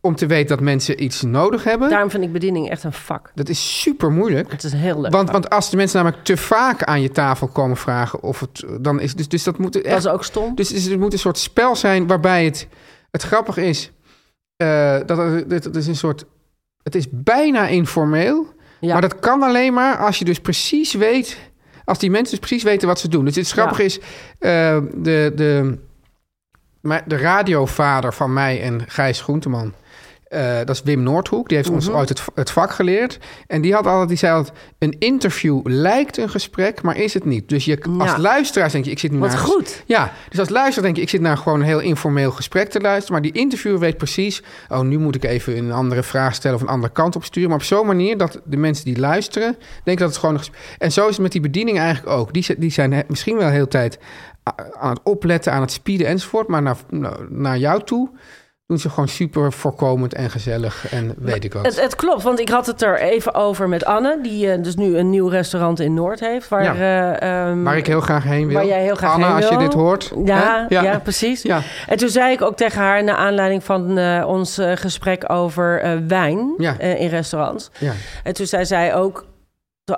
Om 0.00 0.14
te 0.14 0.26
weten 0.26 0.48
dat 0.48 0.60
mensen 0.60 1.02
iets 1.02 1.22
nodig 1.22 1.64
hebben. 1.64 1.90
Daarom 1.90 2.10
vind 2.10 2.24
ik 2.24 2.32
bediening 2.32 2.70
echt 2.70 2.84
een 2.84 2.92
vak. 2.92 3.30
Dat 3.34 3.48
is 3.48 3.80
super 3.80 4.10
moeilijk. 4.12 4.50
Het 4.50 4.64
is 4.64 4.72
een 4.72 4.78
heel 4.78 5.00
leuk 5.00 5.12
Want, 5.12 5.30
vak. 5.30 5.32
want 5.32 5.50
als 5.50 5.70
de 5.70 5.76
mensen 5.76 5.96
namelijk 5.98 6.24
te 6.24 6.36
vaak 6.36 6.82
aan 6.82 7.02
je 7.02 7.10
tafel 7.10 7.46
komen 7.46 7.76
vragen 7.76 8.22
of 8.22 8.40
het 8.40 8.64
dan 8.80 9.00
is 9.00 9.14
dus, 9.14 9.28
dus 9.28 9.44
dat 9.44 9.58
moet 9.58 9.72
dat 9.72 9.84
is 9.84 10.06
ook 10.06 10.24
stom. 10.24 10.54
dus, 10.54 10.68
dus 10.68 10.84
het 10.84 11.00
moet 11.00 11.12
een 11.12 11.18
soort 11.18 11.38
spel 11.38 11.76
zijn 11.76 12.06
waarbij 12.06 12.44
het 12.44 12.68
het 13.10 13.22
grappige 13.22 13.66
is 13.66 13.92
eh, 14.58 14.96
dat, 15.06 15.48
dat 15.48 15.76
is 15.76 15.86
een 15.86 15.96
soort... 15.96 16.24
Het 16.82 16.94
is 16.94 17.06
bijna 17.10 17.66
informeel. 17.66 18.46
Ja. 18.80 18.92
Maar 18.92 19.00
dat 19.00 19.18
kan 19.18 19.42
alleen 19.42 19.72
maar 19.72 19.96
als 19.96 20.18
je 20.18 20.24
dus 20.24 20.40
precies 20.40 20.94
weet... 20.94 21.38
Als 21.84 21.98
die 21.98 22.10
mensen 22.10 22.30
dus 22.30 22.46
precies 22.46 22.62
weten 22.62 22.88
wat 22.88 23.00
ze 23.00 23.08
doen. 23.08 23.24
Dus 23.24 23.36
het 23.36 23.50
grappige 23.50 23.84
is... 23.84 23.98
eh, 24.38 24.78
de, 24.94 25.32
de, 25.34 25.78
maar 26.80 27.02
de 27.06 27.16
radiovader 27.16 28.14
van 28.14 28.32
mij 28.32 28.62
en 28.62 28.84
Gijs 28.88 29.20
Groenteman... 29.20 29.74
eh, 30.28 30.56
dat 30.58 30.70
is 30.70 30.82
Wim 30.82 31.02
Noordhoek. 31.02 31.48
Die 31.48 31.56
heeft 31.56 31.70
ons 31.70 31.90
ooit 31.90 32.08
het, 32.08 32.22
het 32.34 32.50
vak 32.50 32.70
geleerd. 32.70 33.18
En 33.46 33.60
die, 33.60 33.74
had 33.74 33.86
altijd, 33.86 34.08
die 34.08 34.18
zei 34.18 34.32
altijd... 34.34 34.56
Een 34.78 34.96
interview 34.98 35.60
lijkt 35.64 36.16
een 36.16 36.28
gesprek, 36.28 36.82
maar 36.82 36.96
is 36.96 37.14
het 37.14 37.24
niet. 37.24 37.48
Dus 37.48 37.64
je, 37.64 37.78
als 37.98 38.10
Ja. 38.10 38.18
luisteraar 38.18 38.70
denk 38.70 38.84
je... 38.84 38.90
Ik 38.90 38.98
zit 38.98 39.10
nu 39.12 39.18
Wat 39.18 39.28
naar 39.28 39.38
goed. 39.38 39.82
ja, 39.86 40.12
dus 40.28 40.38
als 40.38 40.48
luisteraar 40.48 40.82
denk 40.84 40.96
je, 40.96 41.02
ik 41.02 41.08
zit 41.08 41.20
naar 41.20 41.36
gewoon 41.36 41.60
een 41.60 41.66
heel 41.66 41.80
informeel 41.80 42.30
gesprek 42.30 42.68
te 42.70 42.80
luisteren. 42.80 43.12
Maar 43.12 43.30
die 43.32 43.40
interviewer 43.40 43.78
weet 43.80 43.96
precies, 43.96 44.42
oh, 44.68 44.80
nu 44.80 44.98
moet 44.98 45.14
ik 45.14 45.24
even 45.24 45.56
een 45.56 45.72
andere 45.72 46.02
vraag 46.02 46.34
stellen 46.34 46.56
of 46.56 46.62
een 46.62 46.68
andere 46.68 46.92
kant 46.92 47.16
op 47.16 47.24
sturen. 47.24 47.48
Maar 47.48 47.58
op 47.58 47.64
zo'n 47.64 47.86
manier 47.86 48.16
dat 48.16 48.40
de 48.44 48.56
mensen 48.56 48.84
die 48.84 48.98
luisteren, 48.98 49.56
denken 49.84 50.02
dat 50.04 50.08
het 50.08 50.16
gewoon 50.18 50.34
een 50.34 50.40
gesprek 50.40 50.60
En 50.78 50.92
zo 50.92 51.02
is 51.04 51.12
het 51.12 51.22
met 51.22 51.32
die 51.32 51.40
bediening 51.40 51.78
eigenlijk 51.78 52.16
ook. 52.16 52.32
Die, 52.32 52.46
die 52.58 52.70
zijn 52.70 53.04
misschien 53.08 53.36
wel 53.36 53.46
de 53.46 53.52
hele 53.52 53.68
tijd 53.68 53.98
a- 54.48 54.54
aan 54.80 54.90
het 54.90 55.00
opletten, 55.02 55.52
aan 55.52 55.60
het 55.60 55.72
speeden 55.72 56.06
enzovoort. 56.06 56.48
Maar 56.48 56.62
naar, 56.62 56.76
naar- 56.90 57.18
naar 57.28 57.58
jou 57.58 57.82
toe 57.84 58.08
doen 58.68 58.78
ze 58.78 58.88
gewoon 58.90 59.08
super 59.08 59.52
voorkomend 59.52 60.14
en 60.14 60.30
gezellig 60.30 60.90
en 60.90 61.14
weet 61.18 61.44
ik 61.44 61.52
wat. 61.52 61.64
Het, 61.64 61.80
het 61.80 61.96
klopt, 61.96 62.22
want 62.22 62.40
ik 62.40 62.48
had 62.48 62.66
het 62.66 62.82
er 62.82 62.98
even 63.00 63.34
over 63.34 63.68
met 63.68 63.84
Anne, 63.84 64.18
die 64.22 64.50
eh, 64.52 64.62
dus 64.62 64.74
nu 64.76 64.96
een 64.98 65.10
nieuw 65.10 65.28
restaurant 65.28 65.80
in 65.80 65.94
Noord 65.94 66.20
heeft. 66.20 66.48
Waar, 66.48 66.62
Ja. 66.62 66.74
eh, 67.18 67.48
ehm, 67.48 67.62
Waar 67.62 67.76
ik 67.76 67.86
heel 67.86 68.00
graag 68.00 68.24
heen 68.24 68.46
wil. 68.46 68.56
Waar 68.56 68.66
jij 68.66 68.82
heel 68.82 68.94
graag 68.94 69.12
Anna, 69.12 69.26
heen 69.26 69.36
als 69.36 69.48
je 69.48 69.56
dit 69.58 69.72
hoort. 69.72 70.12
Ja, 70.24 70.66
ja. 70.68 70.98
precies. 70.98 71.42
Ja. 71.42 71.60
En 71.86 71.96
toen 71.96 72.08
zei 72.08 72.32
ik 72.32 72.42
ook 72.42 72.56
tegen 72.56 72.80
haar, 72.80 73.04
naar 73.04 73.14
aanleiding 73.16 73.64
van 73.64 73.98
eh, 73.98 74.24
ons 74.26 74.58
gesprek 74.74 75.30
over 75.32 75.98
wijn 76.08 76.54
Ja. 76.58 76.78
in 76.78 77.08
restaurants. 77.08 77.70
Ja. 77.78 77.92
En 78.22 78.32
toen 78.34 78.46
zei 78.46 78.64
zij 78.64 78.94
ook, 78.94 79.24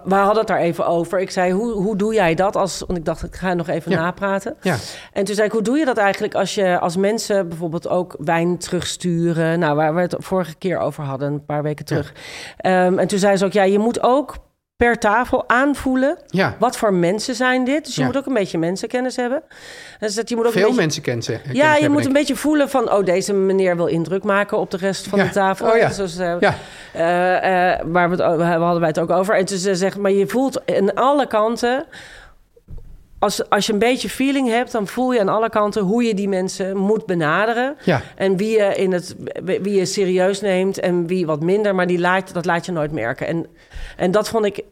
we 0.05 0.15
hadden 0.15 0.39
het 0.39 0.47
daar 0.47 0.59
even 0.59 0.87
over. 0.87 1.21
Ik 1.21 1.31
zei, 1.31 1.53
hoe, 1.53 1.73
hoe 1.73 1.97
doe 1.97 2.15
jij 2.15 2.35
dat? 2.35 2.57
Als, 2.57 2.85
want 2.87 2.99
ik 2.99 3.05
dacht, 3.05 3.23
ik 3.25 3.35
ga 3.35 3.55
nog 3.55 3.69
even 3.69 3.91
Ja. 3.91 4.01
napraten. 4.01 4.57
Ja. 4.61 4.77
En 5.13 5.25
toen 5.25 5.35
zei 5.35 5.47
ik, 5.47 5.53
hoe 5.53 5.63
doe 5.63 5.79
je 5.79 5.85
dat 5.85 5.97
eigenlijk 5.97 6.35
als 6.35 6.55
je 6.55 6.79
als 6.79 6.97
mensen 6.97 7.49
bijvoorbeeld 7.49 7.89
ook 7.89 8.15
wijn 8.19 8.59
terugsturen? 8.59 9.59
Nou, 9.59 9.77
waar 9.77 9.95
we 9.95 10.01
het 10.01 10.15
vorige 10.19 10.55
keer 10.55 10.79
over 10.79 11.05
hadden, 11.05 11.33
een 11.33 11.45
paar 11.45 11.63
weken 11.63 11.85
terug. 11.85 12.13
Ehm, 12.57 12.99
en 12.99 13.07
toen 13.09 13.19
zei 13.19 13.37
ze 13.37 13.45
ook, 13.45 13.53
ja, 13.53 13.63
je 13.63 13.79
moet 13.79 14.03
ook 14.03 14.35
per 14.81 14.99
tafel 14.99 15.45
aanvoelen. 15.49 16.19
Ja. 16.27 16.57
Wat 16.59 16.77
voor 16.77 16.93
mensen 16.95 17.35
zijn 17.35 17.65
dit? 17.65 17.85
Dus 17.85 17.95
je 17.95 18.01
Ja. 18.01 18.07
moet 18.07 18.17
ook 18.17 18.27
een 18.27 18.35
beetje 18.35 18.59
mensenkennis 18.59 19.17
hebben. 19.17 19.43
Dus 19.99 20.15
dat 20.15 20.29
je 20.29 20.37
moet 20.37 20.45
ook 20.47 20.53
een 20.53 20.59
Veel 20.59 20.67
beetje, 20.69 20.81
mensen 20.83 21.03
kennen 21.03 21.23
ze. 21.25 21.33
kennis 21.43 21.57
ja, 21.57 21.77
je 21.77 21.89
moet 21.89 22.07
een 22.07 22.13
beetje 22.13 22.37
voelen 22.37 22.69
van... 22.71 22.93
oh, 22.93 23.05
deze 23.05 23.33
meneer 23.33 23.77
wil 23.77 23.87
indruk 23.87 24.23
maken 24.23 24.59
op 24.59 24.71
de 24.71 24.77
rest 24.77 25.07
van 25.09 25.19
Ja. 25.19 25.25
de 25.25 25.31
tafel. 25.31 25.67
Oh 25.71 25.77
ja. 25.77 25.89
Dus, 25.97 26.19
eh, 26.19 26.35
Ja. 26.41 26.55
eh, 26.93 27.73
eh, 27.73 27.81
waar 27.85 28.11
we, 28.11 28.23
het, 28.23 28.37
we 28.37 28.43
hadden 28.43 28.81
wij 28.81 28.89
het 28.89 28.99
ook 28.99 29.11
over. 29.11 29.35
En 29.37 29.45
toen 29.45 29.59
ze 29.59 29.75
zegt, 29.75 29.97
maar 29.97 30.11
je 30.11 30.27
voelt 30.27 30.63
aan 30.73 30.95
alle 30.95 31.27
kanten... 31.27 31.85
Als, 33.21 33.49
als 33.49 33.67
je 33.67 33.73
een 33.73 33.79
beetje 33.79 34.09
feeling 34.09 34.49
hebt, 34.49 34.73
dan 34.73 34.87
voel 34.87 35.13
je 35.13 35.21
aan 35.21 35.29
alle 35.29 35.49
kanten... 35.51 35.83
hoe 35.83 36.03
je 36.03 36.15
die 36.15 36.29
mensen 36.29 36.77
moet 36.77 37.07
benaderen. 37.07 37.77
Ja. 37.85 38.03
En 38.17 38.37
wie 38.37 38.51
je, 38.59 38.75
in 38.75 38.93
het, 38.93 39.17
wie 39.45 39.71
je 39.75 39.85
serieus 39.87 40.41
neemt 40.41 40.79
en 40.79 41.07
wie 41.07 41.27
wat 41.27 41.43
minder. 41.43 41.75
Maar 41.75 41.87
die 41.87 41.99
laat, 41.99 42.35
dat 42.35 42.45
laat 42.45 42.67
je 42.67 42.73
nooit 42.73 42.93
merken. 42.93 43.27
En, 43.27 43.47
en 43.97 44.11
dat, 44.11 44.29
vond 44.29 44.45
ik, 44.45 44.63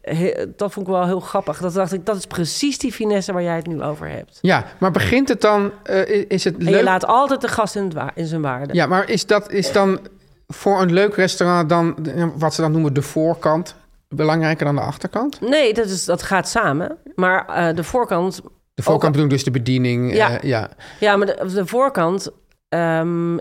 dat 0.55 0.73
vond 0.73 0.87
ik 0.87 0.93
wel 0.93 1.05
heel 1.05 1.19
grappig. 1.19 1.57
Dat 1.59 1.73
dacht 1.73 1.93
ik, 1.93 2.05
dat 2.05 2.15
is 2.17 2.25
precies 2.25 2.77
die 2.77 2.91
finesse 2.91 3.33
waar 3.33 3.43
jij 3.43 3.55
het 3.55 3.67
nu 3.67 3.81
over 3.81 4.09
hebt. 4.09 4.37
Ja, 4.41 4.65
maar 4.79 4.91
begint 4.91 5.29
het 5.29 5.41
dan... 5.41 5.71
eh, 5.83 6.25
is- 6.29 6.43
het 6.43 6.57
En 6.57 6.63
leuk? 6.63 6.75
je 6.75 6.83
laat 6.83 7.05
altijd 7.05 7.41
de 7.41 7.47
gast 7.47 7.75
in, 7.75 7.83
het 7.83 8.11
in 8.15 8.25
zijn 8.25 8.41
waarde. 8.41 8.73
Ja, 8.73 8.85
maar 8.85 9.09
is 9.09 9.25
dat 9.25 9.51
is 9.51 9.71
dan 9.71 9.99
voor 10.47 10.81
een 10.81 10.93
leuk 10.93 11.15
restaurant 11.15 11.69
dan 11.69 11.95
wat 12.35 12.53
ze 12.53 12.61
dan 12.61 12.71
noemen 12.71 12.93
de 12.93 13.01
voorkant 13.01 13.75
belangrijker 14.15 14.65
dan 14.65 14.75
de 14.75 14.81
achterkant? 14.81 15.41
Nee, 15.41 15.73
dat, 15.73 15.85
is, 15.85 16.05
dat 16.05 16.23
gaat 16.23 16.49
samen. 16.49 16.97
Maar 17.15 17.47
eh, 17.47 17.75
de 17.75 17.83
voorkant... 17.83 18.41
De 18.73 18.83
voorkant 18.83 19.11
bedoel 19.11 19.27
ik 19.27 19.33
dus 19.33 19.43
de 19.43 19.51
bediening. 19.51 20.13
Ja. 20.13 20.29
Ja, 20.29 20.39
ja, 20.41 20.69
Ja, 20.99 21.17
maar 21.17 21.27
de, 21.27 21.51
de 21.53 21.65
voorkant 21.65 22.31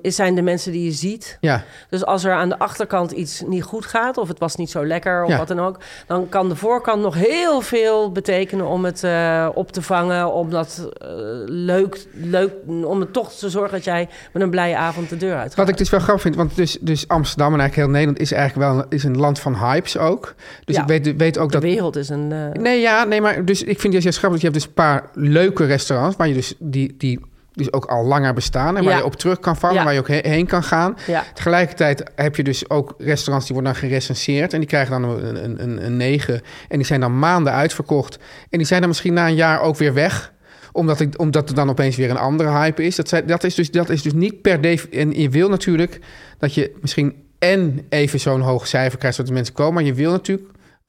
is 0.00 0.14
zijn 0.16 0.34
de 0.34 0.42
mensen 0.42 0.72
die 0.72 0.84
je 0.84 0.90
ziet. 0.92 1.38
ja, 1.40 1.64
Dus 1.90 2.04
als 2.04 2.24
er 2.24 2.32
aan 2.32 2.48
de 2.48 2.58
achterkant 2.58 3.10
iets 3.10 3.42
niet 3.46 3.62
goed 3.62 3.86
gaat... 3.86 4.16
of 4.18 4.28
het 4.28 4.38
was 4.38 4.56
niet 4.56 4.70
zo 4.70 4.86
lekker 4.86 5.22
of 5.24 5.30
Ja. 5.30 5.38
wat 5.38 5.48
dan 5.48 5.60
ook... 5.60 5.78
dan 6.06 6.28
kan 6.28 6.48
de 6.48 6.56
voorkant 6.56 7.02
nog 7.02 7.14
heel 7.14 7.60
veel 7.60 8.12
betekenen 8.12 8.66
om 8.66 8.84
het 8.84 9.04
eh, 9.04 9.48
op 9.54 9.72
te 9.72 9.82
vangen... 9.82 10.32
om 10.32 10.50
dat 10.50 10.88
eh, 10.92 11.08
leuk, 11.46 12.06
leuk... 12.12 12.52
om 12.66 13.00
het 13.00 13.12
toch 13.12 13.32
te 13.32 13.48
zorgen 13.50 13.72
dat 13.72 13.84
jij 13.84 14.08
met 14.32 14.42
een 14.42 14.50
blije 14.50 14.76
avond 14.76 15.08
de 15.08 15.16
deur 15.16 15.34
uit 15.36 15.46
gaat. 15.48 15.56
Wat 15.56 15.68
ik 15.68 15.76
dus 15.78 15.90
wel 15.90 16.00
grappig 16.00 16.22
vind, 16.22 16.36
want 16.36 16.56
dus, 16.56 16.78
dus 16.80 17.08
Amsterdam 17.08 17.52
en 17.52 17.60
eigenlijk 17.60 17.88
heel 17.88 17.98
Nederland 17.98 18.18
is 18.22 18.32
eigenlijk 18.32 18.70
wel 18.70 18.78
een, 18.78 18.86
is 18.88 19.04
een 19.04 19.16
land 19.18 19.38
van 19.40 19.56
hypes 19.56 19.98
ook. 19.98 20.34
Dus 20.64 20.76
Ja. 20.76 20.82
ik 20.82 20.88
weet, 20.88 21.16
weet 21.16 21.38
ook 21.38 21.48
De 21.52 21.54
dat. 21.60 21.62
wereld 21.70 21.96
is 21.96 22.08
een... 22.08 22.32
eh, 22.32 22.62
Nee, 22.62 22.80
ja, 22.80 23.04
nee, 23.04 23.20
maar 23.20 23.44
dus 23.44 23.62
ik 23.62 23.80
vind 23.80 23.94
het 23.94 24.02
juist 24.02 24.18
grappig. 24.18 24.40
dat 24.40 24.52
Je 24.52 24.58
hebt 24.58 24.58
dus 24.58 24.84
een 24.84 24.84
paar 24.84 25.10
leuke 25.14 25.64
restaurants 25.64 26.16
waar 26.16 26.28
je 26.28 26.34
dus 26.34 26.54
die, 26.58 26.94
die 26.98 27.20
dus 27.58 27.72
ook 27.72 27.84
al 27.84 28.04
langer 28.04 28.34
bestaan 28.34 28.76
en 28.76 28.84
waar 28.84 28.92
Ja. 28.92 28.98
je 28.98 29.04
op 29.04 29.14
terug 29.16 29.40
kan 29.40 29.56
vallen, 29.56 29.76
Ja. 29.76 29.84
waar 29.84 29.92
je 29.92 29.98
ook 29.98 30.08
he- 30.08 30.28
heen 30.28 30.46
kan 30.46 30.62
gaan. 30.62 30.96
Ja. 31.06 31.24
Tegelijkertijd 31.34 32.02
heb 32.14 32.36
je 32.36 32.42
dus 32.44 32.70
ook 32.70 32.94
restaurants 32.98 33.46
die 33.46 33.54
worden 33.54 33.72
dan 33.72 33.82
gerecenseerd 33.82 34.52
en 34.52 34.58
die 34.58 34.68
krijgen 34.68 35.00
dan 35.00 35.10
een, 35.10 35.44
een, 35.44 35.62
een, 35.62 35.84
een 35.84 35.96
9 35.96 36.40
en 36.68 36.76
die 36.76 36.86
zijn 36.86 37.00
dan 37.00 37.18
maanden 37.18 37.52
uitverkocht 37.52 38.18
en 38.50 38.58
die 38.58 38.66
zijn 38.66 38.80
dan 38.80 38.88
misschien 38.88 39.12
na 39.14 39.26
een 39.28 39.34
jaar 39.34 39.60
ook 39.60 39.76
weer 39.76 39.94
weg 39.94 40.32
omdat, 40.72 41.00
ik, 41.00 41.20
omdat 41.20 41.48
er 41.48 41.54
dan 41.54 41.70
opeens 41.70 41.96
weer 41.96 42.10
een 42.10 42.16
andere 42.16 42.50
hype 42.50 42.84
is. 42.84 42.96
Dat, 42.96 43.08
zijn, 43.08 43.26
dat, 43.26 43.44
is, 43.44 43.54
dus, 43.54 43.70
dat 43.70 43.90
is 43.90 44.02
dus 44.02 44.12
niet 44.12 44.42
per 44.42 44.60
definitie... 44.60 45.00
En 45.00 45.20
je 45.22 45.28
wil 45.28 45.48
natuurlijk 45.48 46.00
dat 46.38 46.54
je 46.54 46.76
misschien 46.80 47.14
en 47.38 47.86
even 47.88 48.20
zo'n 48.20 48.40
hoog 48.40 48.66
cijfer 48.66 48.98
krijgt... 48.98 49.16
zodat 49.16 49.30
de 49.30 49.36
mensen 49.36 49.54
komen. 49.54 49.74
Maar 49.74 49.82
je 49.82 49.94
wil 49.94 50.10
natuurlijk 50.10 50.48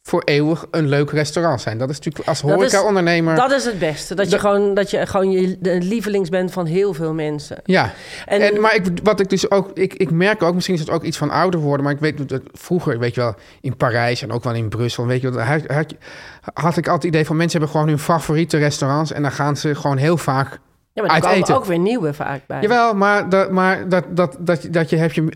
voor 0.10 0.22
eeuwig 0.26 0.66
een 0.72 0.88
leuk 0.88 1.12
restaurant 1.12 1.62
zijn. 1.62 1.78
Dat 1.78 1.90
is 1.90 1.96
natuurlijk 1.96 2.28
als 2.28 2.42
horeca-ondernemer... 2.42 3.36
Dat 3.36 3.52
is 3.52 3.66
het 3.66 3.80
beste. 3.80 4.16
Dat 4.16 4.32
je 4.32 4.40
gewoon, 4.40 4.74
dat 4.74 4.90
je, 4.90 5.06
gewoon 5.06 5.32
je, 5.32 5.58
de 5.60 5.82
lievelings 5.82 6.30
bent 6.30 6.52
van 6.52 6.66
heel 6.66 6.94
veel 6.94 7.14
mensen. 7.14 7.58
Ja, 7.64 7.94
En- 8.26 8.42
en, 8.42 8.62
maar 8.62 8.76
ik, 8.76 8.86
wat 9.04 9.20
ik 9.20 9.30
dus 9.30 9.52
ook, 9.52 9.72
ik, 9.74 9.94
ik 9.94 10.12
merk 10.12 10.44
ook, 10.44 10.54
misschien 10.54 10.76
is 10.76 10.82
het 10.82 10.90
ook 10.90 11.04
iets 11.04 11.18
van 11.18 11.30
ouder 11.30 11.60
worden, 11.60 11.84
maar 11.84 11.94
ik 11.94 12.00
weet 12.00 12.30
dat 12.30 12.42
vroeger, 12.54 13.00
weet 13.00 13.16
je 13.16 13.22
wel, 13.22 13.36
in 13.62 13.78
Parijs 13.78 14.22
en 14.22 14.32
ook 14.32 14.44
wel 14.44 14.54
in 14.54 14.70
Brussel, 14.70 15.06
weet 15.06 15.22
je 15.22 15.32
wel, 15.32 15.44
had, 15.44 15.62
had, 15.68 15.94
had 16.54 16.78
ik 16.78 16.88
altijd 16.88 16.94
het 16.94 17.04
idee 17.04 17.26
van 17.26 17.36
mensen 17.38 17.60
hebben 17.60 17.78
gewoon 17.78 17.92
hun 17.96 18.04
favoriete 18.04 18.58
restaurants 18.58 19.12
en 19.12 19.22
dan 19.22 19.32
gaan 19.32 19.58
ze 19.58 19.76
gewoon 19.76 19.98
heel 19.98 20.18
vaak 20.18 20.60
Ja, 20.94 21.04
maar 21.04 21.16
er 21.16 21.22
komen 21.22 21.56
ook 21.56 21.66
weer 21.66 21.80
nieuwe 21.80 22.14
vaak 22.14 22.42
bij. 22.48 22.62
Jawel, 22.62 22.94
maar, 22.94 23.30
dat, 23.30 23.52
maar 23.52 23.90
dat, 23.90 24.04
dat, 24.10 24.36
dat, 24.40 24.68
dat 24.72 24.90
je 24.90 24.96
heb 24.96 25.12
je 25.12 25.28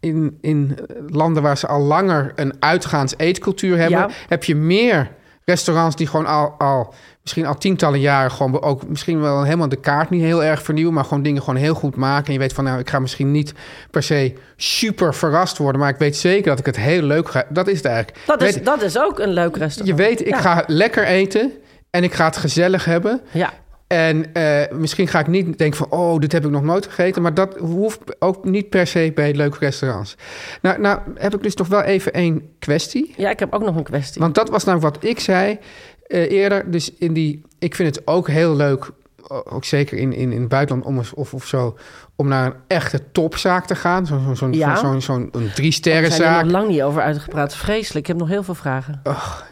in, 0.00 0.38
in 0.40 0.78
landen 1.08 1.42
waar 1.42 1.58
ze 1.58 1.66
al 1.66 1.80
langer 1.80 2.32
een 2.34 2.52
uitgaans 2.58 3.14
eetcultuur 3.16 3.78
hebben, 3.78 3.98
Ja. 3.98 4.08
heb 4.28 4.44
je 4.44 4.54
meer 4.56 5.10
restaurants 5.44 5.96
die 5.96 6.06
gewoon 6.06 6.26
al, 6.26 6.54
al 6.58 6.94
misschien 7.22 7.46
al 7.46 7.54
tientallen 7.58 8.00
jaren 8.00 8.30
gewoon 8.30 8.62
ook 8.62 8.88
misschien 8.88 9.20
wel 9.20 9.42
helemaal 9.44 9.68
de 9.68 9.76
kaart 9.80 10.10
niet 10.10 10.22
heel 10.22 10.44
erg 10.44 10.62
vernieuwen, 10.62 10.94
maar 10.94 11.04
gewoon 11.04 11.22
dingen 11.22 11.42
gewoon 11.42 11.60
heel 11.60 11.74
goed 11.74 11.96
maken. 11.96 12.26
En 12.26 12.32
je 12.32 12.38
weet 12.38 12.52
van 12.52 12.64
nou, 12.64 12.78
ik 12.78 12.90
ga 12.90 12.98
misschien 12.98 13.30
niet 13.30 13.52
per 13.90 14.02
se 14.02 14.32
super 14.56 15.14
verrast 15.14 15.58
worden, 15.58 15.80
maar 15.80 15.90
ik 15.90 15.96
weet 15.98 16.16
zeker 16.16 16.48
dat 16.50 16.58
ik 16.58 16.66
het 16.66 16.76
heel 16.76 17.02
leuk 17.02 17.28
ga. 17.30 17.44
Dat 17.48 17.68
is 17.68 17.76
het 17.76 17.86
eigenlijk. 17.86 18.26
dat, 18.26 18.42
is, 18.42 18.54
weet, 18.54 18.64
dat 18.64 18.82
is 18.82 18.98
ook 18.98 19.18
een 19.18 19.32
leuk 19.32 19.56
restaurant. 19.56 19.98
je 19.98 20.04
weet, 20.06 20.20
ik 20.20 20.26
Ja. 20.26 20.40
ga 20.40 20.62
lekker 20.66 21.04
eten 21.06 21.52
en 21.90 22.02
ik 22.04 22.12
ga 22.14 22.24
het 22.24 22.36
gezellig 22.36 22.84
hebben. 22.84 23.20
Ja. 23.30 23.52
En 23.92 24.32
eh, 24.32 24.76
misschien 24.78 25.08
ga 25.08 25.20
ik 25.20 25.26
niet 25.26 25.58
denken 25.58 25.78
van, 25.78 25.90
oh, 25.90 26.18
dit 26.18 26.32
heb 26.32 26.44
ik 26.44 26.50
nog 26.50 26.62
nooit 26.62 26.86
gegeten. 26.86 27.22
Maar 27.22 27.34
dat 27.34 27.58
hoeft 27.58 28.00
ook 28.18 28.44
niet 28.44 28.68
per 28.68 28.86
se 28.86 29.12
bij 29.14 29.34
leuke 29.34 29.58
restaurants. 29.58 30.16
Nou, 30.62 30.80
nou 30.80 31.00
heb 31.14 31.34
ik 31.34 31.42
dus 31.42 31.54
toch 31.54 31.68
wel 31.68 31.82
even 31.82 32.12
één 32.12 32.42
kwestie. 32.58 33.14
ja, 33.16 33.30
ik 33.30 33.38
heb 33.38 33.52
ook 33.52 33.62
nog 33.62 33.76
een 33.76 33.82
kwestie. 33.82 34.20
Want 34.20 34.34
dat 34.34 34.48
was 34.48 34.64
nou 34.64 34.78
wat 34.78 35.04
ik 35.04 35.20
zei 35.20 35.58
eh, 36.06 36.30
eerder. 36.30 36.70
Dus 36.70 36.92
in 36.98 37.12
die, 37.12 37.42
ik 37.58 37.74
vind 37.74 37.96
het 37.96 38.06
ook 38.06 38.28
heel 38.28 38.56
leuk, 38.56 38.90
ook 39.32 39.64
zeker 39.64 39.98
in, 39.98 40.12
in, 40.12 40.32
in 40.32 40.40
het 40.40 40.48
buitenland 40.48 40.86
om, 40.86 40.98
of, 41.14 41.34
of 41.34 41.46
zo, 41.46 41.76
om 42.16 42.28
naar 42.28 42.46
een 42.46 42.54
echte 42.66 43.10
topzaak 43.12 43.66
te 43.66 43.74
gaan. 43.74 44.06
Zo'n 44.06 44.24
zo, 44.26 44.34
zo'n 44.34 44.52
Ja. 44.52 44.76
zo'n 44.76 45.00
zo'n 45.00 45.28
een 45.32 45.50
drie 45.54 45.72
we 45.82 46.10
zijn 46.10 46.34
er 46.34 46.42
nog 46.42 46.52
lang 46.52 46.68
niet 46.68 46.82
over 46.82 47.02
uitgepraat. 47.02 47.54
Vreselijk. 47.54 47.98
Ik 47.98 48.06
heb 48.06 48.16
nog 48.16 48.28
heel 48.28 48.42
veel 48.42 48.54
vragen. 48.54 49.02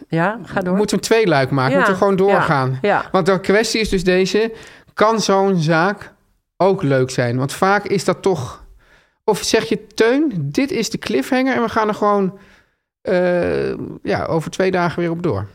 ja, 0.08 0.38
ga 0.44 0.60
door. 0.60 0.76
Moeten 0.76 0.96
we 0.98 1.02
een 1.02 1.08
tweeluik 1.08 1.50
maken? 1.50 1.70
Ja, 1.70 1.76
Moeten 1.76 1.94
we 1.94 2.00
gewoon 2.00 2.16
doorgaan? 2.16 2.78
Ja, 2.82 2.88
ja. 2.88 3.04
Want 3.12 3.26
de 3.26 3.40
kwestie 3.40 3.80
is 3.80 3.88
dus 3.88 4.04
deze: 4.04 4.52
kan 4.94 5.20
zo'n 5.20 5.56
zaak 5.56 6.12
ook 6.56 6.82
leuk 6.82 7.10
zijn? 7.10 7.36
Want 7.36 7.52
vaak 7.52 7.84
is 7.84 8.04
dat 8.04 8.22
toch. 8.22 8.64
Of 9.24 9.42
zeg 9.42 9.64
je, 9.64 9.86
Teun, 9.86 10.32
dit 10.36 10.70
is 10.70 10.90
de 10.90 10.98
cliffhanger 10.98 11.54
en 11.54 11.62
we 11.62 11.68
gaan 11.68 11.88
er 11.88 11.94
gewoon 11.94 12.38
eh, 13.02 13.70
ja, 14.02 14.24
over 14.24 14.50
twee 14.50 14.70
dagen 14.70 15.00
weer 15.00 15.10
op 15.10 15.22
door. 15.22 15.46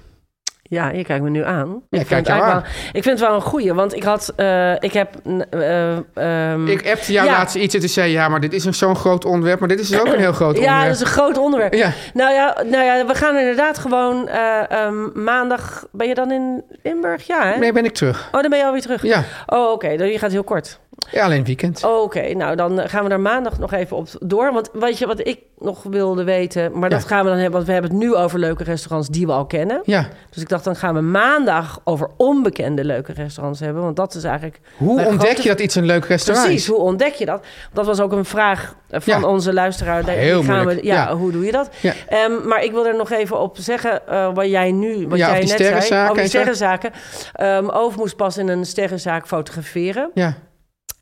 Ja, 0.69 0.89
je 0.89 1.03
kijkt 1.03 1.23
me 1.23 1.29
nu 1.29 1.43
aan. 1.43 1.67
Ja, 1.89 1.99
ik, 1.99 2.05
kijk 2.05 2.07
vind 2.07 2.17
het 2.17 2.27
jou 2.27 2.41
eigenlijk 2.41 2.67
wel, 2.75 2.85
ik 2.93 3.03
vind 3.03 3.19
het 3.19 3.27
wel 3.27 3.35
een 3.35 3.41
goeie, 3.41 3.73
want 3.73 3.95
ik 3.95 4.03
had... 4.03 4.33
eh, 4.35 4.73
ik 4.73 4.93
heb... 4.93 5.09
eh, 5.49 5.95
ehm, 6.13 6.67
Ik 6.67 6.89
appte 6.91 7.11
jou 7.11 7.27
Ja. 7.27 7.31
laatst 7.37 7.55
iets 7.55 7.73
en 7.73 7.79
toen 7.79 7.89
zei 7.89 8.07
je, 8.07 8.13
ja, 8.13 8.27
maar 8.29 8.39
dit 8.39 8.53
is 8.53 8.63
zo'n 8.63 8.95
groot 8.95 9.25
onderwerp, 9.25 9.59
maar 9.59 9.69
dit 9.69 9.79
is 9.79 9.89
dus 9.89 9.99
ook 9.99 10.07
een 10.13 10.19
heel 10.19 10.33
groot 10.33 10.55
ja, 10.57 10.61
onderwerp. 10.61 10.85
dat 10.87 10.95
is 10.95 10.99
een 11.01 11.07
groot 11.13 11.37
onderwerp. 11.37 11.73
Ja. 11.73 11.91
Nou, 12.13 12.33
ja, 12.33 12.55
nou 12.65 12.83
ja, 12.83 13.05
we 13.05 13.15
gaan 13.15 13.37
inderdaad 13.37 13.77
gewoon 13.77 14.27
eh, 14.27 14.71
ehm, 14.71 15.23
maandag... 15.23 15.85
Ben 15.91 16.07
je 16.07 16.13
dan 16.15 16.31
in 16.31 16.63
Limburg? 16.83 17.27
Ja, 17.27 17.45
hè? 17.47 17.57
Nee, 17.57 17.71
ben 17.71 17.85
ik 17.85 17.93
terug. 17.93 18.29
Oh, 18.31 18.41
dan 18.41 18.49
ben 18.49 18.59
je 18.59 18.65
alweer 18.65 18.81
terug. 18.81 19.03
Ja, 19.03 19.23
Oh, 19.45 19.71
oké. 19.71 19.97
Dan 19.97 20.07
Je 20.07 20.19
gaat 20.19 20.31
heel 20.31 20.43
kort. 20.43 20.79
Ja, 21.11 21.23
alleen 21.25 21.43
weekend. 21.43 21.83
Oké, 21.83 22.33
nou 22.33 22.55
dan 22.55 22.89
gaan 22.89 23.03
we 23.03 23.09
daar 23.09 23.19
maandag 23.19 23.59
nog 23.59 23.73
even 23.73 23.97
op 23.97 24.07
door. 24.19 24.53
Want 24.53 24.69
weet 24.73 24.97
je 24.97 25.07
wat 25.07 25.27
ik 25.27 25.39
nog 25.59 25.83
wilde 25.83 26.23
weten, 26.23 26.79
maar 26.79 26.89
dat 26.89 27.03
gaan 27.05 27.23
we 27.23 27.29
dan 27.29 27.33
hebben, 27.37 27.51
want 27.53 27.65
we 27.65 27.71
hebben 27.71 27.91
het 27.91 27.99
nu 27.99 28.15
over 28.15 28.39
leuke 28.39 28.63
restaurants 28.63 29.07
die 29.09 29.25
we 29.25 29.31
al 29.31 29.45
kennen. 29.45 29.81
Ja. 29.83 30.07
Dus 30.29 30.41
ik 30.41 30.49
dacht, 30.49 30.63
dan 30.63 30.75
gaan 30.75 30.93
we 30.93 31.01
maandag 31.01 31.79
over 31.83 32.09
onbekende 32.17 32.83
leuke 32.85 33.13
restaurants 33.13 33.59
hebben. 33.59 33.83
Want 33.83 33.95
dat 33.95 34.15
is 34.15 34.23
eigenlijk. 34.23 34.59
Hoe 34.77 35.05
ontdek 35.05 35.19
grote- 35.27 35.41
je 35.41 35.47
dat 35.47 35.59
iets 35.59 35.75
een 35.75 35.85
leuk 35.85 36.05
restaurant 36.05 36.47
Precies, 36.47 36.67
hoe 36.67 36.77
ontdek 36.77 37.13
je 37.13 37.25
dat? 37.25 37.45
Dat 37.73 37.85
was 37.85 37.99
ook 37.99 38.11
een 38.11 38.25
vraag 38.25 38.75
eh, 38.89 38.99
van 39.01 39.21
Ja. 39.21 39.27
onze 39.27 39.53
luisteraar. 39.53 40.03
Heel 40.09 40.43
gaan 40.43 40.55
moeilijk, 40.55 40.81
We, 40.81 40.87
ja, 40.87 40.93
ja. 41.09 41.15
hoe 41.15 41.31
doe 41.31 41.45
je 41.45 41.51
dat? 41.51 41.69
Ja. 41.81 41.93
Ehm, 42.07 42.47
maar 42.47 42.63
ik 42.63 42.71
wil 42.71 42.87
er 42.87 42.95
nog 42.95 43.11
even 43.11 43.39
op 43.39 43.57
zeggen, 43.59 44.07
eh, 44.07 44.33
wat 44.33 44.49
jij 44.49 44.71
nu, 44.71 45.07
wat 45.07 45.17
Ja, 45.17 45.29
jij 45.29 45.39
net 45.39 45.49
zei, 45.49 45.59
sterrenzaken 45.63 46.09
over 46.09 46.21
die 46.21 46.29
sterrenzaken. 46.29 46.91
Over 47.73 47.99
moest 47.99 48.15
pas 48.15 48.37
in 48.37 48.47
een 48.47 48.65
sterrenzaak 48.65 49.27
fotograferen. 49.27 50.09
Ja. 50.13 50.33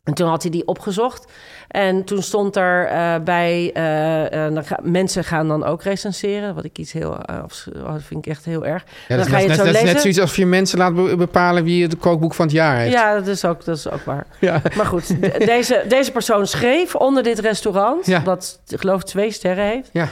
En 0.03 0.13
toen 0.13 0.27
had 0.29 0.41
hij 0.41 0.51
die 0.51 0.67
opgezocht. 0.67 1.31
En 1.67 2.03
toen 2.03 2.21
stond 2.21 2.55
er 2.55 2.85
eh, 2.87 3.15
bij... 3.23 3.71
eh, 3.73 4.45
eh, 4.45 4.53
dan 4.53 4.65
ga- 4.65 4.79
mensen 4.81 5.23
gaan 5.23 5.47
dan 5.47 5.63
ook 5.63 5.83
recenseren. 5.83 6.55
Wat 6.55 6.63
ik 6.63 6.77
iets 6.77 6.91
heel... 6.91 7.09
oh, 7.09 7.43
dat 7.73 8.01
vind 8.03 8.25
ik 8.25 8.31
echt 8.31 8.45
heel 8.45 8.65
erg. 8.65 8.83
Ja, 8.83 8.91
dan 9.07 9.17
dat, 9.17 9.25
is 9.25 9.31
ga 9.33 9.39
je 9.39 9.47
net, 9.47 9.57
het 9.57 9.65
zo 9.65 9.71
dat 9.71 9.75
is 9.75 9.81
net 9.81 9.83
lezen. 9.83 9.99
zoiets 10.01 10.19
als 10.19 10.35
je 10.35 10.45
mensen 10.45 10.77
laat 10.77 10.95
be- 10.95 11.15
bepalen 11.15 11.63
wie 11.63 11.83
het 11.83 11.97
kookboek 11.97 12.33
van 12.33 12.45
het 12.45 12.53
jaar 12.55 12.77
heeft. 12.77 12.93
Ja, 12.93 13.13
dat 13.13 13.27
is 13.27 13.45
ook, 13.45 13.65
dat 13.65 13.77
is 13.77 13.89
ook 13.89 14.03
waar. 14.03 14.25
Ja. 14.39 14.61
Maar 14.75 14.85
goed, 14.85 15.21
de- 15.21 15.43
deze, 15.55 15.85
deze 15.87 16.11
persoon 16.11 16.47
schreef 16.47 16.95
onder 16.95 17.23
dit 17.23 17.39
restaurant... 17.39 18.05
Ja. 18.05 18.19
dat, 18.19 18.61
ik 18.67 18.79
geloof, 18.79 19.03
twee 19.03 19.31
sterren 19.31 19.65
heeft. 19.65 19.89
Ja. 19.93 20.07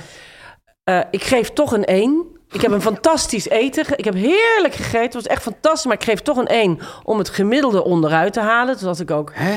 Ik 1.11 1.23
geef 1.23 1.49
toch 1.49 1.71
een 1.71 1.85
1. 1.85 2.25
Ik 2.51 2.61
heb 2.61 2.71
een 2.71 2.81
fantastisch 2.91 3.49
eten. 3.49 3.85
Ik 3.95 4.05
heb 4.05 4.13
heerlijk 4.13 4.73
gegeten. 4.73 5.01
Het 5.01 5.13
was 5.13 5.27
echt 5.27 5.41
fantastisch. 5.41 5.85
Maar 5.85 5.95
ik 5.95 6.03
geef 6.03 6.19
toch 6.21 6.37
een 6.37 6.47
1 6.47 6.79
om 7.03 7.17
het 7.17 7.29
gemiddelde 7.29 7.83
onderuit 7.83 8.33
te 8.33 8.39
halen. 8.39 8.77
Toen 8.77 8.87
dacht 8.87 8.99
ik 8.99 9.11
ook, 9.11 9.31
Hè? 9.33 9.55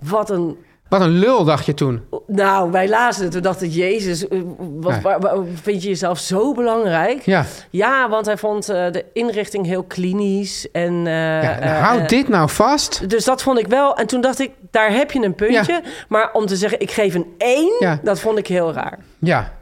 Wat 0.00 0.30
een 0.30 0.56
Wat 0.88 1.00
een 1.00 1.18
lul, 1.18 1.44
dacht 1.44 1.66
je 1.66 1.74
toen. 1.74 2.02
Nou, 2.26 2.70
wij 2.70 2.88
lazen 2.88 3.24
het. 3.24 3.34
We 3.34 3.40
dachten, 3.40 3.68
jezus, 3.68 4.28
eh, 4.28 4.38
wat, 4.58 4.94
Ja. 4.94 5.00
waar- 5.00 5.20
waar- 5.20 5.36
vind 5.62 5.82
je 5.82 5.88
jezelf 5.88 6.18
zo 6.18 6.54
belangrijk? 6.54 7.22
Ja. 7.22 7.44
Ja, 7.70 8.08
want 8.08 8.26
hij 8.26 8.36
vond 8.36 8.68
eh, 8.68 8.90
de 8.92 9.04
inrichting 9.12 9.66
heel 9.66 9.82
klinisch. 9.82 10.70
En, 10.72 11.06
eh, 11.06 11.12
ja 11.42 11.58
eh, 11.58 11.82
houd 11.82 12.08
dit 12.08 12.28
nou 12.28 12.48
vast. 12.50 13.10
Dus 13.10 13.24
dat 13.24 13.42
vond 13.42 13.58
ik 13.58 13.66
wel. 13.66 13.96
En 13.96 14.06
toen 14.06 14.20
dacht 14.20 14.38
ik, 14.40 14.50
daar 14.70 14.90
heb 14.92 15.10
je 15.10 15.22
een 15.22 15.34
puntje. 15.34 15.82
Maar 16.08 16.30
om 16.32 16.46
te 16.46 16.56
zeggen, 16.56 16.80
ik 16.80 16.90
geef 16.90 17.14
een 17.14 17.34
1, 17.38 17.76
Ja. 17.78 18.00
dat 18.02 18.20
vond 18.20 18.38
ik 18.38 18.46
heel 18.46 18.72
raar. 18.72 18.98
Ja. 19.18 19.52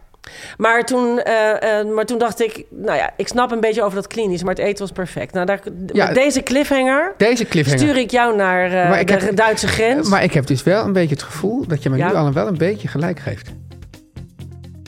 Maar 0.57 0.85
toen, 0.85 1.19
eh, 1.21 1.79
eh, 1.81 1.87
maar 1.95 2.05
toen 2.05 2.19
dacht 2.19 2.41
ik, 2.43 2.65
nou 2.71 2.97
ja, 2.99 3.11
ik 3.17 3.29
snap 3.29 3.51
een 3.53 3.61
beetje 3.61 3.83
over 3.83 3.95
dat 3.95 4.07
klinisch, 4.07 4.43
maar 4.43 4.55
het 4.55 4.65
eten 4.65 4.79
was 4.79 4.91
perfect. 4.93 5.33
Nou, 5.33 5.47
daar, 5.47 5.61
Ja. 5.93 6.13
deze 6.13 6.43
cliffhanger 6.43 7.15
Deze 7.17 7.45
cliffhanger. 7.47 7.81
stuur 7.81 7.97
ik 7.97 8.11
jou 8.11 8.37
naar 8.37 8.91
eh, 8.93 9.01
ik 9.01 9.07
de 9.07 9.13
heb- 9.13 9.37
Duitse 9.37 9.69
grens. 9.69 10.09
Maar 10.09 10.23
ik 10.23 10.33
heb 10.33 10.47
dus 10.47 10.63
wel 10.63 10.85
een 10.85 10.93
beetje 10.93 11.15
het 11.15 11.23
gevoel 11.23 11.67
dat 11.67 11.83
je 11.83 11.91
me 11.91 11.97
Ja. 11.97 12.09
nu 12.09 12.15
al 12.15 12.33
wel 12.33 12.47
een 12.47 12.59
beetje 12.59 12.89
gelijk 12.89 13.19
geeft. 13.19 13.51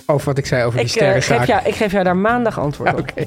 Over 0.07 0.27
wat 0.27 0.39
ik 0.39 0.47
zei 0.47 0.65
over 0.65 0.79
die 0.79 0.89
ik, 0.89 0.95
eh, 0.95 0.97
sterrenzaak. 0.97 1.39
geef 1.39 1.47
jou, 1.47 1.61
ik 1.65 1.75
geef 1.75 1.93
jou 1.93 2.05
daar 2.05 2.17
maandag 2.17 2.59
antwoord 2.61 2.93
op. 2.93 2.99
Oké. 2.99 3.25